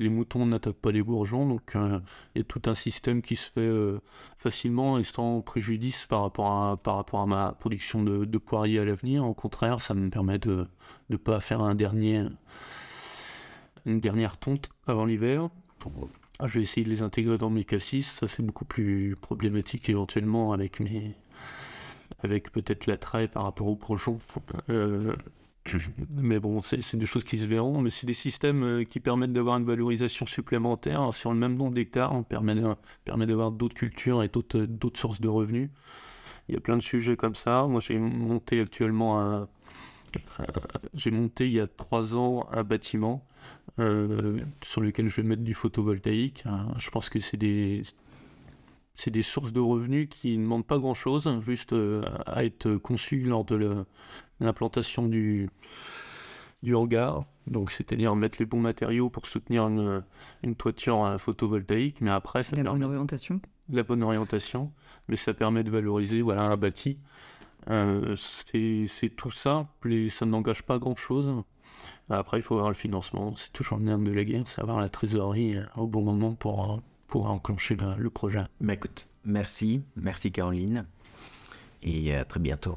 les 0.00 0.08
moutons 0.08 0.46
n'attaquent 0.46 0.80
pas 0.80 0.92
les 0.92 1.02
bourgeons, 1.02 1.46
donc 1.46 1.76
euh, 1.76 2.00
il 2.34 2.38
y 2.38 2.40
a 2.40 2.44
tout 2.44 2.62
un 2.66 2.74
système 2.74 3.20
qui 3.20 3.36
se 3.36 3.50
fait 3.50 3.60
euh, 3.60 4.00
facilement 4.38 4.98
et 4.98 5.04
sans 5.04 5.42
préjudice 5.42 6.06
par 6.06 6.22
rapport 6.22 6.50
à, 6.50 6.76
par 6.78 6.96
rapport 6.96 7.20
à 7.20 7.26
ma 7.26 7.52
production 7.52 8.02
de, 8.02 8.38
poiriers 8.38 8.78
à 8.78 8.84
l'avenir. 8.84 9.26
Au 9.26 9.34
contraire, 9.34 9.80
ça 9.80 9.92
me 9.92 10.08
permet 10.08 10.38
de 10.38 10.66
ne 11.10 11.16
pas 11.18 11.38
faire 11.38 11.60
un 11.60 11.74
dernier, 11.74 12.24
une 13.84 14.00
dernière 14.00 14.38
tonte 14.38 14.70
avant 14.86 15.04
l'hiver. 15.04 15.50
Ah, 16.38 16.46
je 16.46 16.58
vais 16.58 16.62
essayer 16.62 16.84
de 16.84 16.90
les 16.90 17.02
intégrer 17.02 17.36
dans 17.36 17.50
mes 17.50 17.64
cassis, 17.64 18.10
ça 18.10 18.26
c'est 18.26 18.42
beaucoup 18.42 18.64
plus 18.64 19.14
problématique 19.20 19.90
éventuellement 19.90 20.52
avec 20.52 20.80
mes 20.80 21.14
avec 22.22 22.50
peut-être 22.50 22.86
l'attrait 22.86 23.28
par 23.28 23.44
rapport 23.44 23.66
aux 23.66 23.76
bourgeons. 23.76 24.18
Euh, 24.68 25.14
mais 26.10 26.40
bon, 26.40 26.60
c'est 26.62 26.96
des 26.96 27.06
choses 27.06 27.24
qui 27.24 27.38
se 27.38 27.46
verront, 27.46 27.80
mais 27.80 27.90
c'est 27.90 28.06
des 28.06 28.14
systèmes 28.14 28.62
euh, 28.62 28.84
qui 28.84 29.00
permettent 29.00 29.32
d'avoir 29.32 29.56
une 29.56 29.64
valorisation 29.64 30.26
supplémentaire 30.26 31.12
sur 31.14 31.32
le 31.32 31.38
même 31.38 31.56
nombre 31.56 31.74
d'hectares, 31.74 32.12
on 32.14 32.22
permet, 32.22 32.54
d'avoir 33.26 33.52
d'autres 33.52 33.74
cultures 33.74 34.22
et 34.22 34.28
d'autres 34.28 34.98
sources 34.98 35.20
de 35.20 35.28
revenus. 35.28 35.70
Il 36.48 36.54
y 36.54 36.58
a 36.58 36.60
plein 36.60 36.76
de 36.76 36.82
sujets 36.82 37.16
comme 37.16 37.34
ça. 37.34 37.66
Moi, 37.66 37.80
j'ai 37.80 37.98
monté 37.98 38.60
actuellement 38.60 39.20
un, 39.20 39.48
j'ai 40.94 41.10
monté 41.10 41.46
il 41.46 41.52
y 41.52 41.60
a 41.60 41.66
trois 41.66 42.16
ans 42.16 42.48
un 42.50 42.64
bâtiment 42.64 43.26
euh, 43.78 44.40
sur 44.62 44.80
lequel 44.80 45.08
je 45.08 45.16
vais 45.20 45.22
mettre 45.22 45.42
du 45.42 45.54
photovoltaïque. 45.54 46.44
Je 46.76 46.90
pense 46.90 47.08
que 47.08 47.20
c'est 47.20 47.36
des 47.36 47.82
c'est 48.94 49.10
des 49.10 49.22
sources 49.22 49.52
de 49.52 49.60
revenus 49.60 50.08
qui 50.10 50.36
ne 50.36 50.42
demandent 50.42 50.66
pas 50.66 50.78
grand-chose, 50.78 51.30
juste 51.40 51.72
euh, 51.72 52.02
à 52.26 52.44
être 52.44 52.74
conçues 52.74 53.22
lors 53.22 53.44
de 53.44 53.86
l'implantation 54.40 55.06
du, 55.06 55.48
du 56.62 56.74
hangar. 56.74 57.24
Donc, 57.46 57.70
c'est-à-dire 57.70 58.14
mettre 58.16 58.36
les 58.38 58.46
bons 58.46 58.60
matériaux 58.60 59.10
pour 59.10 59.26
soutenir 59.26 59.66
une, 59.66 60.02
une 60.42 60.54
toiture 60.54 61.16
photovoltaïque, 61.18 62.00
mais 62.00 62.10
après, 62.10 62.44
ça 62.44 62.56
la 62.56 62.62
bonne 62.62 62.84
orientation. 62.84 63.40
La 63.68 63.82
bonne 63.82 64.02
orientation, 64.02 64.72
mais 65.08 65.16
ça 65.16 65.34
permet 65.34 65.62
de 65.62 65.70
valoriser 65.70 66.22
voilà, 66.22 66.42
un 66.42 66.56
bâti. 66.56 66.98
Euh, 67.68 68.14
c'est 68.16 69.14
tout 69.16 69.30
simple 69.30 69.92
et 69.92 70.08
ça 70.08 70.26
n'engage 70.26 70.62
pas 70.62 70.78
grand-chose. 70.78 71.42
Après, 72.08 72.38
il 72.38 72.42
faut 72.42 72.54
avoir 72.54 72.70
le 72.70 72.74
financement. 72.74 73.34
C'est 73.36 73.52
toujours 73.52 73.78
le 73.78 73.84
nerf 73.84 73.98
de 73.98 74.10
la 74.10 74.24
guerre, 74.24 74.42
c'est 74.46 74.60
avoir 74.60 74.80
la 74.80 74.88
trésorerie 74.88 75.56
euh, 75.56 75.64
au 75.76 75.86
bon 75.86 76.02
moment 76.02 76.34
pour, 76.34 76.80
pour 77.06 77.30
enclencher 77.30 77.76
le, 77.98 78.10
projet. 78.10 78.44
Mais 78.60 78.74
écoute, 78.74 79.08
merci, 79.24 79.82
merci 79.96 80.32
Caroline, 80.32 80.86
et 81.82 82.14
à 82.14 82.24
très 82.24 82.40
bientôt. 82.40 82.76